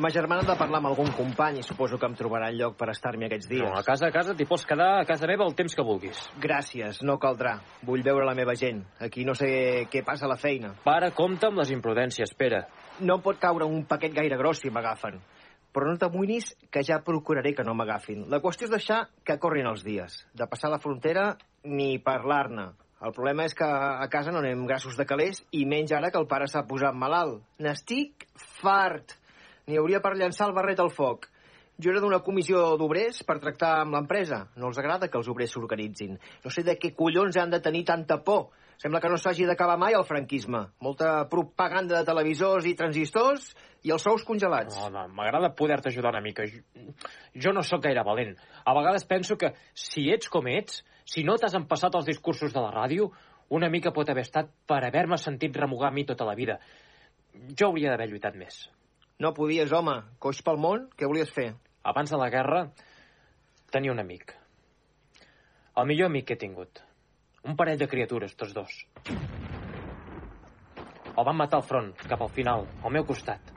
[0.00, 2.86] Ma germana ha de parlar amb algun company i suposo que em trobarà lloc per
[2.92, 3.66] estar-m'hi aquests dies.
[3.66, 6.22] No, a casa a casa t'hi pots quedar a casa meva el temps que vulguis.
[6.40, 7.56] Gràcies, no caldrà.
[7.84, 8.80] Vull veure la meva gent.
[9.02, 9.50] Aquí no sé
[9.92, 10.72] què passa a la feina.
[10.86, 12.62] Para, compta amb les imprudències, Pere.
[13.04, 15.18] No pot caure un paquet gaire gros si m'agafen.
[15.70, 18.24] Però no t'amoïnis que ja procuraré que no m'agafin.
[18.30, 20.24] La qüestió és deixar que corrin els dies.
[20.34, 21.32] De passar la frontera
[21.64, 22.70] ni parlar-ne.
[23.00, 26.20] El problema és que a casa no anem grassos de calés i menys ara que
[26.20, 27.40] el pare s'ha posat malalt.
[27.62, 28.26] N'estic
[28.60, 29.14] fart.
[29.66, 31.30] N'hi hauria per llançar el barret al foc.
[31.80, 34.42] Jo era d'una comissió d'obrers per tractar amb l'empresa.
[34.60, 36.18] No els agrada que els obrers s'organitzin.
[36.44, 38.50] No sé de què collons han de tenir tanta por.
[38.80, 40.62] Sembla que no s'hagi d'acabar mai el franquisme.
[40.80, 43.50] Molta propaganda de televisors i transistors
[43.84, 44.78] i els sous congelats.
[44.78, 46.46] No, no, m'agrada poder-te ajudar una mica.
[46.48, 46.62] Jo,
[47.44, 48.32] jo no sóc gaire valent.
[48.64, 52.64] A vegades penso que si ets com ets, si no t'has empassat els discursos de
[52.64, 53.10] la ràdio,
[53.52, 56.56] una mica pot haver estat per haver-me sentit remugar a mi tota la vida.
[57.52, 58.62] Jo hauria d'haver lluitat més.
[59.20, 59.98] No podies, home.
[60.18, 61.50] Coix pel món, què volies fer?
[61.84, 62.70] Abans de la guerra,
[63.74, 64.38] tenia un amic.
[65.76, 66.80] El millor amic que he tingut.
[67.48, 68.74] Un parell de criatures, tots dos.
[71.16, 73.52] El van matar al front, cap al final, al meu costat.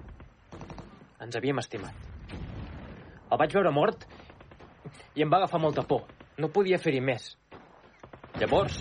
[1.23, 1.95] Ens havíem estimat.
[3.31, 4.05] El vaig veure mort
[5.15, 6.05] i em va agafar molta por.
[6.39, 7.34] No podia fer-hi més.
[8.39, 8.79] Llavors,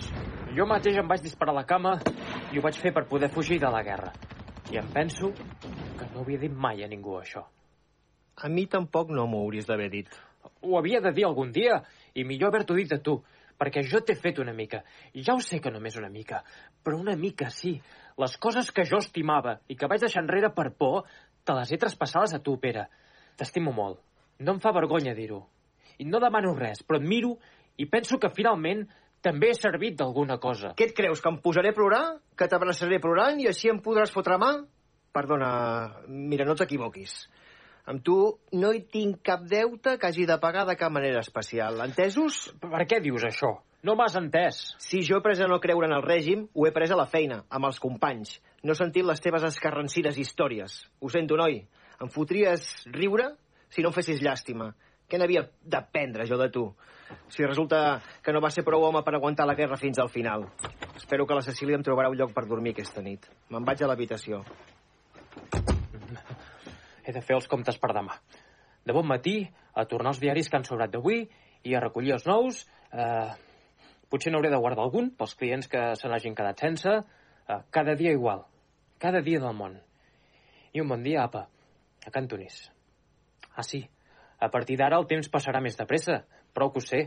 [0.56, 1.96] jo mateix em vaig disparar a la cama
[2.52, 4.12] i ho vaig fer per poder fugir de la guerra.
[4.72, 7.42] I em penso que no havia dit mai a ningú això.
[8.42, 10.08] A mi tampoc no m'ho hauries d'haver dit.
[10.62, 11.82] Ho havia de dir algun dia
[12.14, 13.22] I millor haver-t'ho dit a tu,
[13.62, 14.82] perquè jo t'he fet una mica.
[15.14, 16.42] Ja ho sé que només una mica,
[16.82, 17.76] però una mica sí.
[18.18, 21.06] Les coses que jo estimava i que vaig deixar enrere per por,
[21.46, 22.88] te les he traspassades a tu, Pere.
[23.38, 24.02] T'estimo molt.
[24.42, 25.44] No em fa vergonya dir-ho.
[26.02, 27.36] I no demano res, però et miro
[27.78, 28.82] i penso que finalment
[29.22, 30.72] també he servit d'alguna cosa.
[30.74, 32.02] Què et creus, que em posaré a plorar?
[32.34, 34.56] Que t'abraçaré plorant i així em podràs fotre mà?
[35.14, 35.52] Perdona,
[36.08, 37.14] mira, no t'equivoquis.
[37.90, 38.16] Amb tu
[38.54, 41.80] no hi tinc cap deute que hagi de pagar de cap manera especial.
[41.82, 42.52] Entesos?
[42.62, 43.56] Per què dius això?
[43.82, 44.60] No m'has entès.
[44.78, 47.08] Si jo he pres a no creure en el règim, ho he pres a la
[47.10, 48.36] feina, amb els companys.
[48.62, 50.76] No he sentit les teves escarrancides històries.
[51.02, 51.64] Ho sento, noi.
[51.98, 53.32] Em fotries riure
[53.74, 54.70] si no em fessis llàstima.
[55.10, 56.68] Què n'havia d'aprendre jo de tu?
[57.34, 60.46] Si resulta que no va ser prou home per aguantar la guerra fins al final.
[60.94, 63.26] Espero que la Cecília em trobarà un lloc per dormir aquesta nit.
[63.50, 64.44] Me'n vaig a l'habitació.
[67.04, 68.18] He de fer els comptes per demà.
[68.86, 71.24] De bon matí, a tornar els diaris que han sobrat d'avui
[71.64, 72.62] i a recollir els nous.
[72.92, 73.30] Eh,
[74.10, 76.98] potser n'hauré de guardar algun pels clients que se n'hagin quedat sense.
[77.48, 78.44] Eh, cada dia igual.
[78.98, 79.78] Cada dia del món.
[80.72, 81.46] I un bon dia, apa,
[82.06, 82.70] a Cantonís.
[83.54, 83.82] Ah, sí,
[84.40, 86.22] a partir d'ara el temps passarà més de pressa,
[86.54, 87.02] prou que ho sé.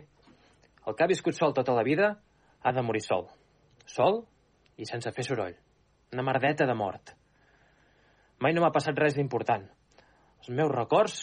[0.86, 2.14] El que ha viscut sol tota la vida
[2.62, 3.28] ha de morir sol.
[3.86, 4.22] Sol
[4.78, 5.56] i sense fer soroll.
[6.14, 7.16] Una merdeta de mort.
[8.40, 9.66] Mai no m'ha passat res d'important.
[10.46, 11.14] Els meus records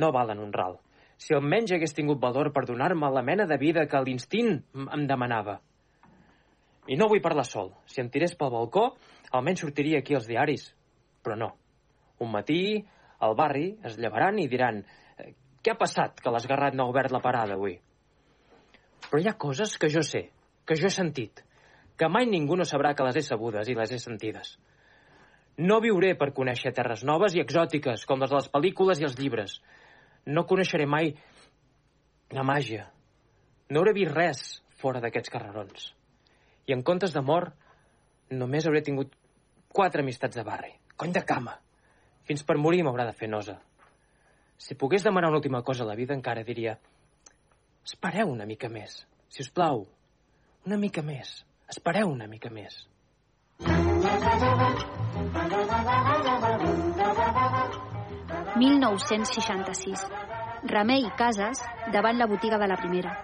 [0.00, 0.78] no valen un ral.
[1.20, 4.56] Si almenys hagués tingut valor per donar-me la mena de vida que l'instint
[4.96, 5.58] em demanava.
[6.88, 7.74] I no vull parlar sol.
[7.84, 8.86] Si em tirés pel balcó,
[9.36, 10.70] almenys sortiria aquí als diaris.
[11.20, 11.50] Però no.
[12.24, 12.80] Un matí,
[13.20, 17.12] al barri, es llevaran i diran «Eh, què ha passat que l'esgarrat no ha obert
[17.12, 17.76] la parada avui?
[19.10, 20.30] Però hi ha coses que jo sé,
[20.64, 21.44] que jo he sentit,
[22.00, 24.56] que mai ningú no sabrà que les he sabudes i les he sentides.
[25.56, 29.18] No viuré per conèixer terres noves i exòtiques, com les de les pel·lícules i els
[29.18, 29.60] llibres.
[30.26, 31.12] No coneixeré mai
[32.34, 32.88] la màgia.
[33.70, 34.40] No hauré vist res
[34.80, 35.92] fora d'aquests carrerons.
[36.66, 37.52] I en comptes d'amor,
[38.34, 39.14] només hauré tingut
[39.68, 40.72] quatre amistats de barri.
[40.96, 41.54] Cony de cama.
[42.26, 43.58] Fins per morir m'haurà de fer nosa.
[44.58, 46.78] Si pogués demanar una última cosa a la vida, encara diria
[47.84, 49.84] espereu una mica més, si us plau.
[50.64, 51.42] Una mica més.
[51.68, 52.78] Espereu una mica més.
[58.56, 60.06] 1966.
[60.64, 63.16] Remei Casas davant la botiga de la primera.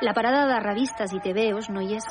[0.00, 2.06] La parada de revistes i TVOs no hi és.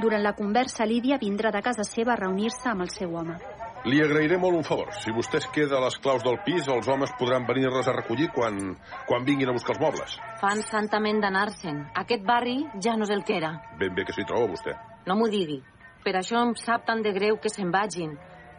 [0.00, 3.38] Durant la conversa, Lídia vindrà de casa seva a reunir-se amb el seu home.
[3.86, 4.90] Li agrairé molt un favor.
[4.98, 8.28] Si vostè es queda a les claus del pis, els homes podran venir-les a recollir
[8.34, 8.74] quan,
[9.06, 10.18] quan vinguin a buscar els mobles.
[10.40, 11.84] Fan santament d'anar-se'n.
[11.94, 13.54] Aquest barri ja no és el que era.
[13.78, 14.74] Ben bé que s'hi troba, vostè.
[15.06, 15.62] No m'ho digui.
[16.06, 18.12] Per això em sap tan de greu que se'n vagin.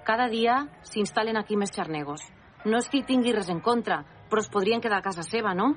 [0.03, 2.25] Cada dia s'instal·len aquí més xarnegos.
[2.67, 5.53] No és que hi tingui res en contra, però es podrien quedar a casa seva,
[5.55, 5.69] no?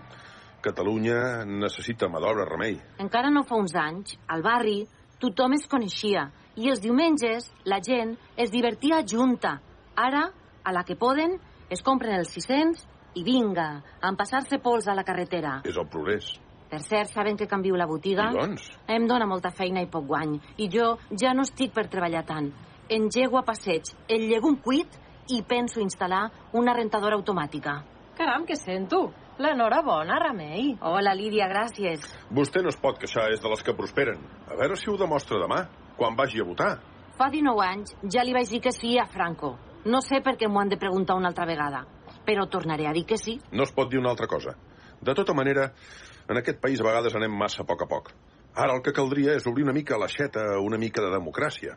[0.66, 2.74] Catalunya necessita mà d'obra, remei.
[2.98, 4.80] Encara no fa uns anys, al barri,
[5.22, 6.26] tothom es coneixia
[6.58, 9.60] i els diumenges la gent es divertia junta.
[9.94, 10.26] Ara,
[10.66, 11.38] a la que poden,
[11.70, 12.82] es compren els 600
[13.14, 13.70] i vinga,
[14.02, 15.60] a empassar-se pols a la carretera.
[15.62, 16.34] És el progrés.
[16.70, 18.28] Per cert, saben que canvio la botiga?
[18.30, 18.68] I doncs?
[18.86, 20.36] Em dóna molta feina i poc guany.
[20.62, 22.52] I jo ja no estic per treballar tant.
[22.90, 24.94] Engego a passeig el llegum cuit
[25.34, 27.80] i penso instal·lar una rentadora automàtica.
[28.18, 29.08] Caram, què sento?
[29.40, 30.76] L'enhorabona, Remei.
[30.84, 32.04] Hola, Lídia, gràcies.
[32.30, 34.20] Vostè no es pot queixar, és de les que prosperen.
[34.46, 35.64] A veure si ho demostra demà,
[35.96, 36.74] quan vagi a votar.
[37.16, 39.56] Fa 19 anys ja li vaig dir que sí a Franco.
[39.90, 41.86] No sé per què m'ho han de preguntar una altra vegada,
[42.26, 43.38] però tornaré a dir que sí.
[43.50, 44.54] No es pot dir una altra cosa.
[45.00, 45.70] De tota manera,
[46.30, 48.12] en aquest país a vegades anem massa a poc a poc.
[48.54, 51.74] Ara el que caldria és obrir una mica l'aixeta, una mica de democràcia.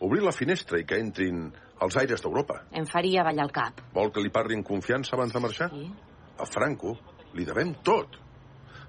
[0.00, 1.50] Obrir la finestra i que entrin
[1.84, 2.62] els aires d'Europa.
[2.72, 3.82] Em faria ballar el cap.
[3.92, 5.68] Vol que li parli en confiança abans de marxar?
[5.74, 5.90] Sí.
[6.40, 6.94] A Franco
[7.36, 8.16] li devem tot.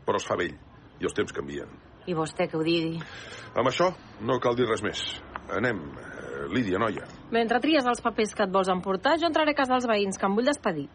[0.08, 1.68] Però es fa vell i els temps canvien.
[2.08, 3.04] I vostè que ho digui.
[3.52, 3.92] Amb això
[4.24, 5.04] no cal dir res més.
[5.52, 7.04] Anem, eh, Lídia, noia.
[7.36, 10.26] Mentre tries els papers que et vols emportar, jo entraré a casa dels veïns, que
[10.26, 10.88] em vull despedir.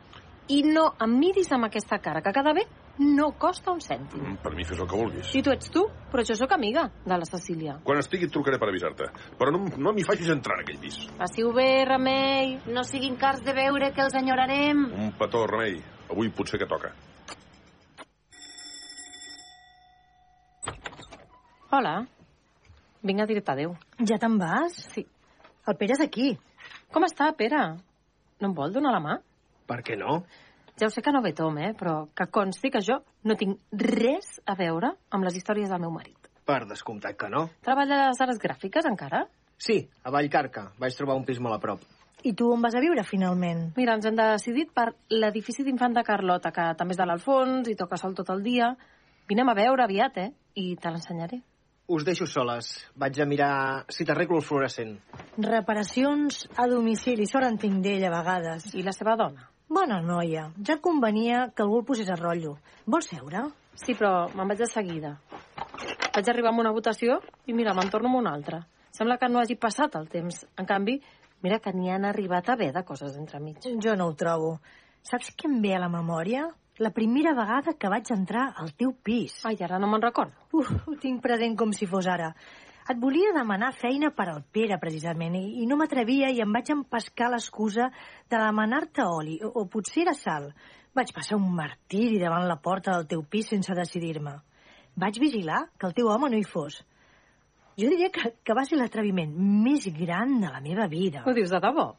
[0.48, 2.64] I no em miris amb aquesta cara, que cada bé
[2.98, 4.20] no costa un cèntim.
[4.22, 5.26] Mm, Per mi fes el que vulguis.
[5.32, 5.82] Si tu ets tu,
[6.12, 7.78] però jo sóc amiga de la Cecília.
[7.84, 9.10] Quan estigui et trucaré per avisar-te.
[9.38, 10.96] Però no, no m'hi facis entrar en aquell pis.
[11.18, 12.56] Passi-ho bé, Remei.
[12.72, 14.86] No siguin cars de veure que els enyorarem.
[14.94, 15.80] Un petó, remei.
[16.10, 16.92] Avui potser que toca.
[21.70, 22.06] Hola.
[23.06, 23.74] Vinc a dir-te adéu.
[24.08, 24.76] Ja te'n vas?
[24.94, 25.04] Sí.
[25.66, 26.32] El Pere és aquí.
[26.92, 27.60] Com està, Pere?
[28.40, 29.16] No em vol donar la mà?
[29.66, 30.20] Per què no?
[30.76, 31.72] Ja ho sé que no ve Tom, eh?
[31.72, 35.90] Però que consti que jo no tinc res a veure amb les històries del meu
[35.94, 36.28] marit.
[36.46, 37.46] Per descomptat que no.
[37.64, 39.24] Treballa a les arts gràfiques, encara?
[39.56, 40.68] Sí, a Vallcarca.
[40.78, 41.80] Vaig trobar un pis molt a prop.
[42.26, 43.70] I tu on vas a viure, finalment?
[43.76, 47.76] Mira, ens hem decidit per l'edifici d'infant de Carlota, que també és de l'Alfons i
[47.78, 48.70] toca sol tot el dia.
[49.30, 50.30] Vinem a veure aviat, eh?
[50.60, 51.40] I te l'ensenyaré.
[51.88, 52.72] Us deixo soles.
[52.98, 54.96] Vaig a mirar si t'arreglo el fluorescent.
[55.38, 58.72] Reparacions a domicili, sort en tinc d'ell a vegades.
[58.74, 59.55] I la seva dona?
[59.68, 60.52] Bona noia.
[60.62, 62.52] Ja convenia que algú el posés a rotllo.
[62.86, 63.40] Vols seure?
[63.74, 65.16] Sí, però me'n vaig de seguida.
[66.14, 67.16] Vaig arribar amb una votació
[67.50, 68.60] i mira, me'n torno una altra.
[68.94, 70.44] Sembla que no hagi passat el temps.
[70.56, 71.00] En canvi,
[71.42, 73.58] mira que n'hi han arribat a haver de coses entremig.
[73.82, 74.60] Jo no ho trobo.
[75.02, 76.46] Saps què em ve a la memòria?
[76.78, 79.40] La primera vegada que vaig entrar al teu pis.
[79.50, 80.46] Ai, ara no me'n recordo.
[80.54, 82.30] Uf, ho tinc present com si fos ara.
[82.86, 86.70] Et volia demanar feina per al Pere, precisament, i, i no m'atrevia i em vaig
[86.70, 87.88] empescar l'excusa
[88.30, 90.52] de demanar-te oli, o, o potser era sal.
[90.94, 94.36] Vaig passar un martiri davant la porta del teu pis sense decidir-me.
[94.96, 96.78] Vaig vigilar que el teu home no hi fos.
[97.76, 99.34] Jo diria que, que va ser l'atreviment
[99.66, 101.26] més gran de la meva vida.
[101.26, 101.90] Ho dius de debò?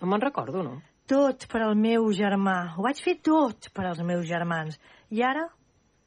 [0.00, 0.78] No me'n recordo, no?
[1.10, 2.56] Tot per al meu germà.
[2.78, 4.78] Ho vaig fer tot per als meus germans.
[5.10, 5.44] I ara,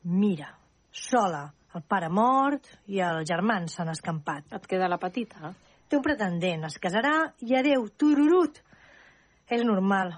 [0.04, 0.56] mira,
[0.92, 1.50] sola.
[1.78, 4.48] El pare mort i els germans s'han escampat.
[4.58, 5.54] Et queda la petita?
[5.90, 7.14] Té un pretendent, es casarà
[7.46, 8.58] i adeu, tururut.
[9.50, 10.16] És normal,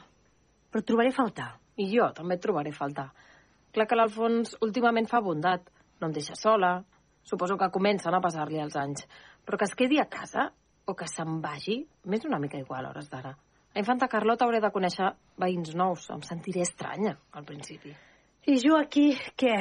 [0.72, 1.52] però et trobaré faltar.
[1.80, 3.10] I jo també et trobaré faltar.
[3.72, 5.70] Clar que l'Alfons últimament fa bondat.
[5.99, 6.74] No em deixa sola.
[7.24, 9.06] Suposo que comencen a passar-li els anys.
[9.45, 10.49] Però que es quedi a casa
[10.86, 11.78] o que se'n vagi,
[12.10, 13.32] m'és una mica igual a hores d'ara.
[13.72, 16.10] A Infanta Carlota hauré de conèixer veïns nous.
[16.12, 17.93] Em sentiré estranya, al principi.
[18.52, 19.56] I jo aquí, què?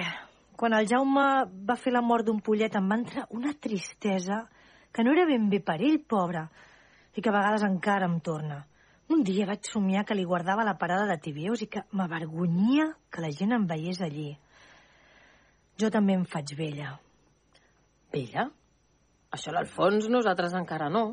[0.60, 1.22] Quan el Jaume
[1.68, 4.42] va fer la mort d'un pollet em va entrar una tristesa
[4.92, 6.42] que no era ben bé per ell, pobre,
[7.16, 8.58] i que a vegades encara em torna.
[9.08, 13.24] Un dia vaig somiar que li guardava la parada de Tibius i que m'avergonyia que
[13.24, 14.34] la gent em veiés allí.
[15.80, 16.92] Jo també em faig vella.
[18.12, 18.50] Vella?
[19.32, 21.06] Això l'Alfons nosaltres encara no.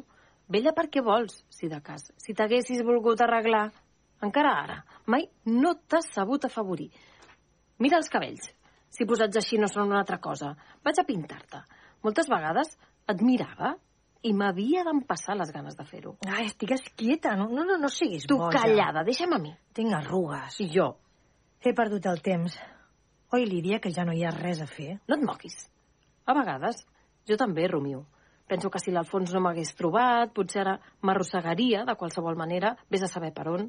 [0.52, 2.10] Vella per què vols, si de cas?
[2.20, 3.70] Si t'haguessis volgut arreglar,
[4.28, 4.78] encara ara,
[5.08, 6.92] mai no t'has sabut afavorir.
[7.80, 8.52] Mira els cabells.
[8.90, 10.54] Si posats així no són una altra cosa.
[10.84, 11.62] Vaig a pintar-te.
[12.06, 12.74] Moltes vegades
[13.10, 13.76] et mirava
[14.26, 16.16] i m'havia d'empassar les ganes de fer-ho.
[16.28, 18.64] Ai, estigues quieta, no, no, no, no siguis Tu boja.
[18.64, 19.54] callada, deixa'm a mi.
[19.74, 20.60] Tinc arrugues.
[20.64, 20.92] I jo?
[21.64, 22.58] He perdut el temps.
[23.34, 25.00] Oi, Lídia, que ja no hi ha res a fer?
[25.08, 25.58] No et moquis.
[26.26, 26.86] A vegades,
[27.28, 28.06] jo també rumio.
[28.48, 33.10] Penso que si l'Alfons no m'hagués trobat, potser ara m'arrossegaria de qualsevol manera, vés a
[33.12, 33.68] saber per on.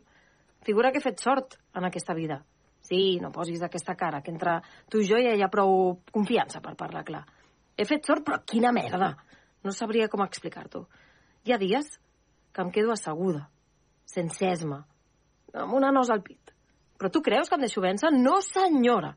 [0.62, 2.44] Figura que he fet sort en aquesta vida.
[2.88, 4.58] Sí, no posis d'aquesta cara, que entre
[4.88, 7.24] tu i jo ja hi ha prou confiança per parlar clar.
[7.76, 9.12] He fet sort, però quina merda!
[9.64, 10.86] No sabria com explicar-t'ho.
[11.44, 11.90] Hi ha dies
[12.54, 13.44] que em quedo asseguda,
[14.08, 14.80] sense esma,
[15.52, 16.54] amb una nos al pit.
[16.98, 18.10] Però tu creus que em deixo vèncer?
[18.14, 19.12] No, senyora!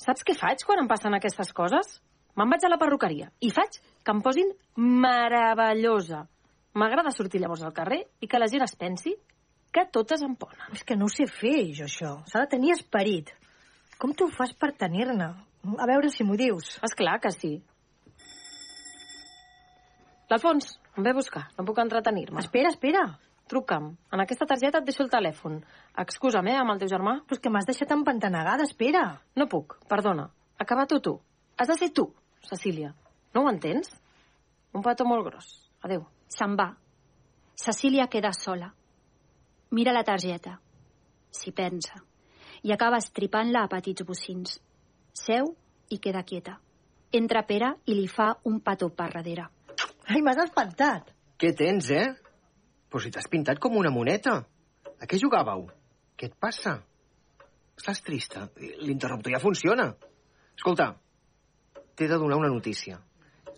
[0.00, 1.96] Saps què faig quan em passen aquestes coses?
[2.36, 6.26] Me'n vaig a la perruqueria i faig que em posin meravellosa.
[6.78, 9.16] M'agrada sortir llavors al carrer i que la gent es pensi
[9.72, 10.72] que totes em ponen.
[10.74, 12.16] És que no ho sé fer, jo, això.
[12.30, 13.32] S'ha de tenir esperit.
[14.00, 15.30] Com t'ho fas per tenir-ne?
[15.76, 16.76] A veure si m'ho dius.
[16.86, 17.58] És clar que sí.
[20.30, 21.48] L'Alfons, em ve a buscar.
[21.58, 22.40] No puc entretenir-me.
[22.40, 23.04] Espera, espera.
[23.50, 23.90] Truca'm.
[24.14, 25.58] En aquesta targeta et deixo el telèfon.
[25.98, 27.16] Excusa'm, eh, amb el teu germà.
[27.26, 29.04] Però és que m'has deixat empantanegada, espera.
[29.36, 30.28] No puc, perdona.
[30.58, 31.16] Acaba-t'ho tu.
[31.58, 32.06] Has de ser tu,
[32.46, 32.94] Cecília.
[33.34, 33.90] No ho entens?
[34.72, 35.48] Un petó molt gros.
[35.82, 36.06] Adéu.
[36.30, 36.70] Se'n va.
[37.58, 38.72] Cecília queda sola.
[39.70, 40.56] Mira la targeta.
[41.30, 42.00] S'hi pensa.
[42.66, 44.58] I acaba estripant-la a petits bocins.
[45.14, 45.54] Seu
[45.94, 46.56] i queda quieta.
[47.14, 49.46] Entra Pere i li fa un petó per darrere.
[50.10, 51.14] Ai, m'has espantat.
[51.38, 52.08] Què tens, eh?
[52.90, 54.40] Però si t'has pintat com una moneta.
[55.00, 55.68] A què jugàveu?
[56.18, 56.76] Què et passa?
[57.78, 58.48] Estàs trista?
[58.82, 59.86] L'interruptor ja funciona.
[60.58, 60.90] Escolta,
[61.94, 62.98] t'he de donar una notícia.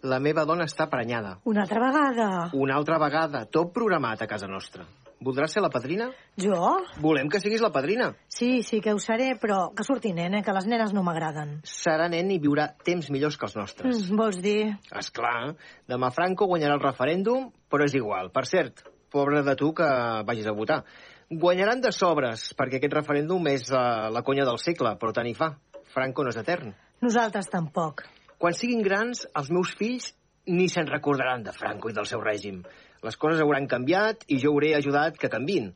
[0.07, 1.39] La meva dona està prenyada.
[1.49, 2.29] Una altra vegada.
[2.59, 4.87] Una altra vegada, tot programat a casa nostra.
[5.23, 6.09] Voldràs ser la padrina?
[6.41, 6.59] Jo?
[7.03, 8.11] Volem que siguis la padrina.
[8.29, 11.61] Sí, sí que ho seré, però que surti nen, eh, que les nenes no m'agraden.
[11.69, 14.03] Serà nen i viurà temps millors que els nostres.
[14.11, 14.73] Mm, vols dir?
[14.99, 15.55] És clar,
[15.89, 18.33] demà Franco guanyarà el referèndum, però és igual.
[18.35, 19.89] Per cert, pobre de tu que
[20.27, 20.83] vagis a votar.
[21.31, 25.37] Guanyaran de sobres, perquè aquest referèndum és uh, la conya del segle, però tant hi
[25.39, 25.55] fa.
[25.93, 26.75] Franco no és etern.
[27.05, 28.05] Nosaltres tampoc.
[28.41, 30.13] Quan siguin grans, els meus fills
[30.51, 32.63] ni se'n recordaran de Franco i del seu règim.
[33.03, 35.73] Les coses hauran canviat i jo hauré ajudat que canvin.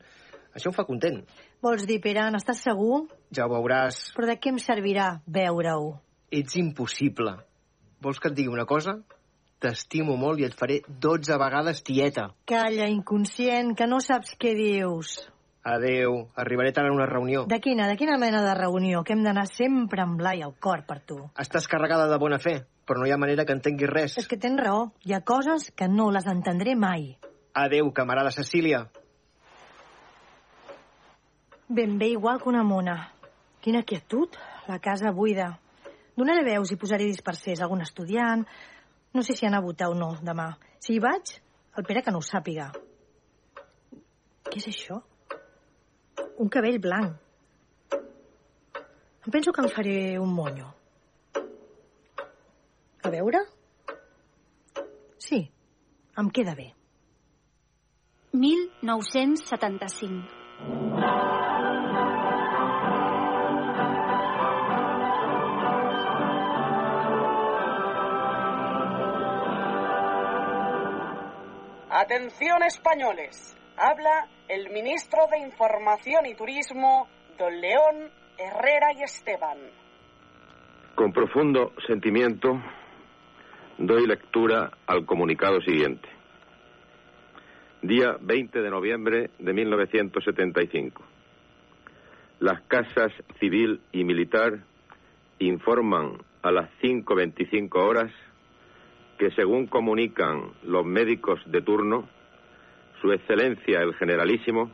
[0.55, 1.19] Això em fa content.
[1.61, 3.03] Vols dir, Pere, n'estàs segur?
[3.35, 3.99] Ja ho veuràs.
[4.15, 5.91] Però de què em servirà veure-ho?
[6.31, 7.35] Ets impossible.
[8.01, 8.97] Vols que et digui una cosa?
[9.59, 12.27] T'estimo molt i et faré 12 vegades tieta.
[12.49, 15.17] Calla, inconscient, que no saps què dius.
[15.67, 17.43] Adeu, arribaré tard a una reunió.
[17.49, 19.01] De quina, de quina mena de reunió?
[19.03, 21.17] Que hem d'anar sempre amb l'ai al cor per tu.
[21.43, 24.15] Estàs carregada de bona fe, però no hi ha manera que entenguis res.
[24.17, 24.87] És que tens raó.
[25.03, 27.17] Hi ha coses que no les entendré mai.
[27.53, 28.85] Adeu, camarada Cecília.
[31.67, 33.11] Ben bé igual que una mona.
[33.59, 35.57] Quina quietud, la casa buida.
[36.15, 38.47] Donaré veus i posaré dispersers algun estudiant.
[39.13, 40.53] No sé si han a votar o no demà.
[40.79, 41.35] Si hi vaig,
[41.75, 42.71] el Pere que no ho sàpiga.
[44.47, 45.01] Què és això?
[46.39, 47.19] Un cabell blanc.
[49.27, 50.76] Em penso que em faré un monyo.
[53.07, 53.39] A veure?
[55.17, 55.49] Sí,
[56.19, 56.73] em queda bé.
[58.33, 60.27] 1975.
[71.89, 73.55] Atención españoles.
[73.77, 79.59] Habla el ministro de Información y Turismo, don León Herrera y Esteban.
[80.95, 82.59] Con profundo sentimiento
[83.77, 86.09] doy lectura al comunicado siguiente.
[87.81, 91.03] Día 20 de noviembre de 1975.
[92.39, 94.59] Las casas civil y militar
[95.39, 98.11] informan a las 5.25 horas
[99.19, 102.07] que según comunican los médicos de turno,
[103.01, 104.71] Su Excelencia el Generalísimo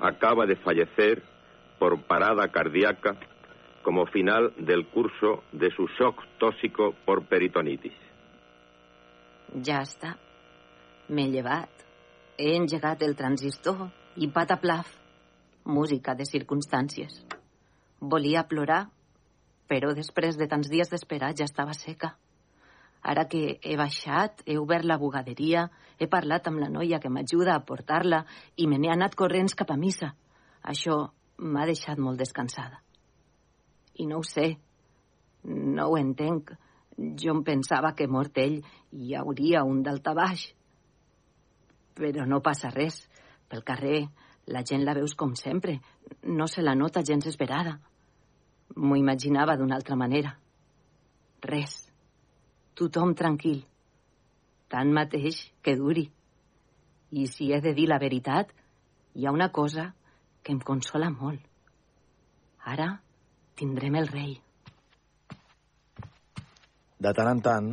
[0.00, 1.22] acaba de fallecer
[1.80, 3.16] por parada cardíaca
[3.82, 8.05] como final del curso de su shock tóxico por peritonitis.
[9.54, 10.16] Ja està.
[11.08, 11.84] M'he llevat.
[12.38, 14.90] He engegat el transistor i pataplaf.
[15.64, 17.22] Música de circumstàncies.
[18.00, 18.86] Volia plorar,
[19.66, 22.14] però després de tants dies d'esperar ja estava seca.
[23.02, 25.68] Ara que he baixat, he obert la bugaderia,
[25.98, 28.24] he parlat amb la noia que m'ajuda a portar-la
[28.56, 30.12] i me n'he anat corrents cap a missa.
[30.62, 30.98] Això
[31.38, 32.82] m'ha deixat molt descansada.
[34.02, 34.56] I no ho sé.
[35.44, 36.50] No ho entenc.
[36.96, 38.60] Jo em pensava que mort ell
[38.92, 40.46] hi hauria un daltabaix.
[41.96, 43.02] Però no passa res.
[43.48, 44.06] Pel carrer
[44.52, 45.78] la gent la veus com sempre.
[46.22, 47.76] No se la nota gens esperada.
[48.76, 50.36] M'ho imaginava d'una altra manera.
[51.42, 51.76] Res.
[52.76, 53.62] Tothom tranquil.
[54.68, 56.08] Tant mateix que duri.
[57.12, 58.50] I si he de dir la veritat,
[59.14, 59.92] hi ha una cosa
[60.42, 61.40] que em consola molt.
[62.66, 62.90] Ara
[63.54, 64.34] tindrem el rei.
[66.96, 67.66] De tant en tant,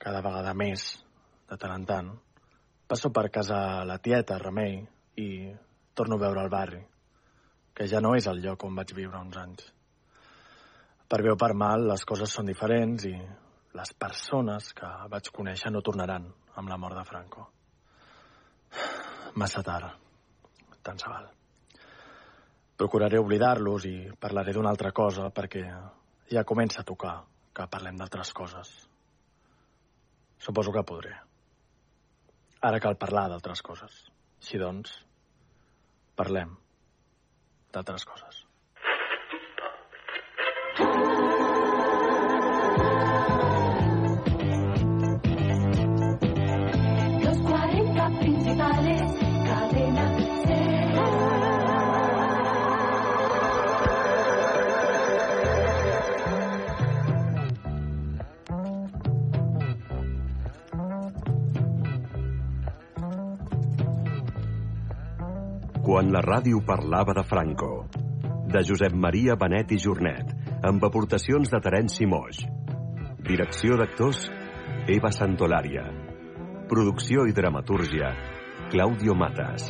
[0.00, 0.84] cada vegada més,
[1.44, 2.06] de tant en tant,
[2.88, 4.78] passo per casa la tieta, Remei,
[5.20, 5.28] i
[5.92, 6.80] torno a veure el barri,
[7.76, 9.66] que ja no és el lloc on vaig viure uns anys.
[11.06, 13.12] Per bé o per mal, les coses són diferents i
[13.76, 16.24] les persones que vaig conèixer no tornaran
[16.56, 17.46] amb la mort de Franco.
[19.36, 19.92] Massa tard.
[20.80, 21.28] Tant se val.
[22.80, 25.68] Procuraré oblidar-los i parlaré d'una altra cosa perquè
[26.32, 27.18] ja comença a tocar
[27.56, 28.72] que parlem d'altres coses.
[30.46, 31.14] Suposo que podré.
[32.70, 33.96] Ara cal parlar d'altres coses.
[34.42, 34.92] Així doncs,
[36.20, 36.52] parlem
[37.72, 38.45] d'altres coses.
[65.86, 67.84] Quan la ràdio parlava de Franco,
[68.50, 70.32] de Josep Maria Benet i Jornet,
[70.66, 72.40] amb aportacions de Terenci Moix.
[73.28, 74.24] Direcció d'actors,
[74.90, 75.84] Eva Santolària.
[76.66, 78.08] Producció i dramatúrgia,
[78.72, 79.68] Claudio Matas.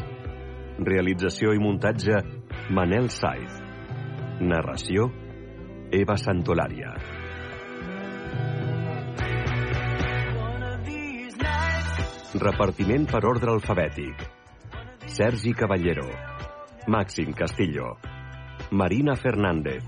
[0.89, 2.23] Realització i muntatge,
[2.73, 3.61] Manel Saiz.
[4.41, 5.11] Narració,
[6.01, 6.95] Eva Santolària.
[12.49, 14.27] Repartiment per ordre alfabètic.
[15.17, 16.11] Sergi Caballero,
[16.89, 17.97] Màxim Castillo,
[18.71, 19.83] Marina Fernández,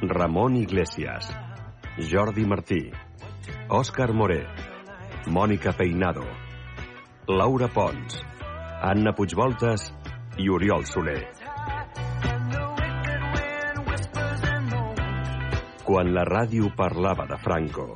[0.00, 1.28] Ramon Iglesias,
[1.98, 2.90] Jordi Martí,
[3.68, 4.46] Òscar Moré,
[5.26, 6.24] Mònica Peinado,
[7.28, 8.16] Laura Pons,
[8.80, 9.92] Anna Puigvoltes
[10.38, 11.20] i Oriol Soler.
[15.84, 17.90] Quan la ràdio parlava de Franco.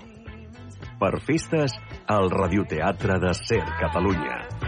[1.01, 4.60] Per festes, al Radioteatre de Ser Catalunya.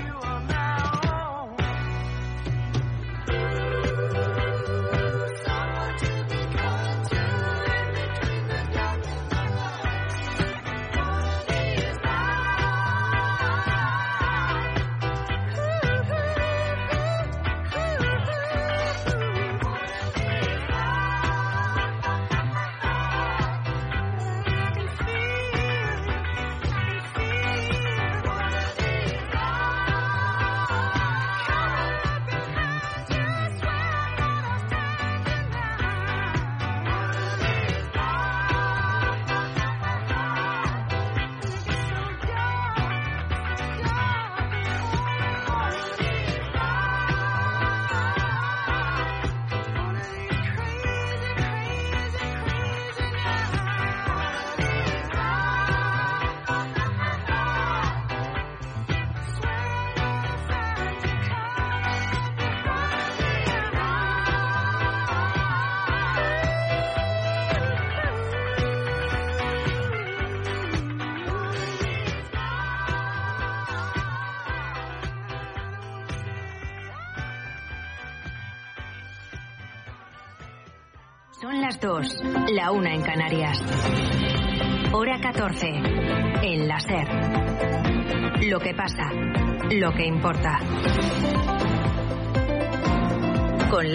[90.02, 90.41] te importa.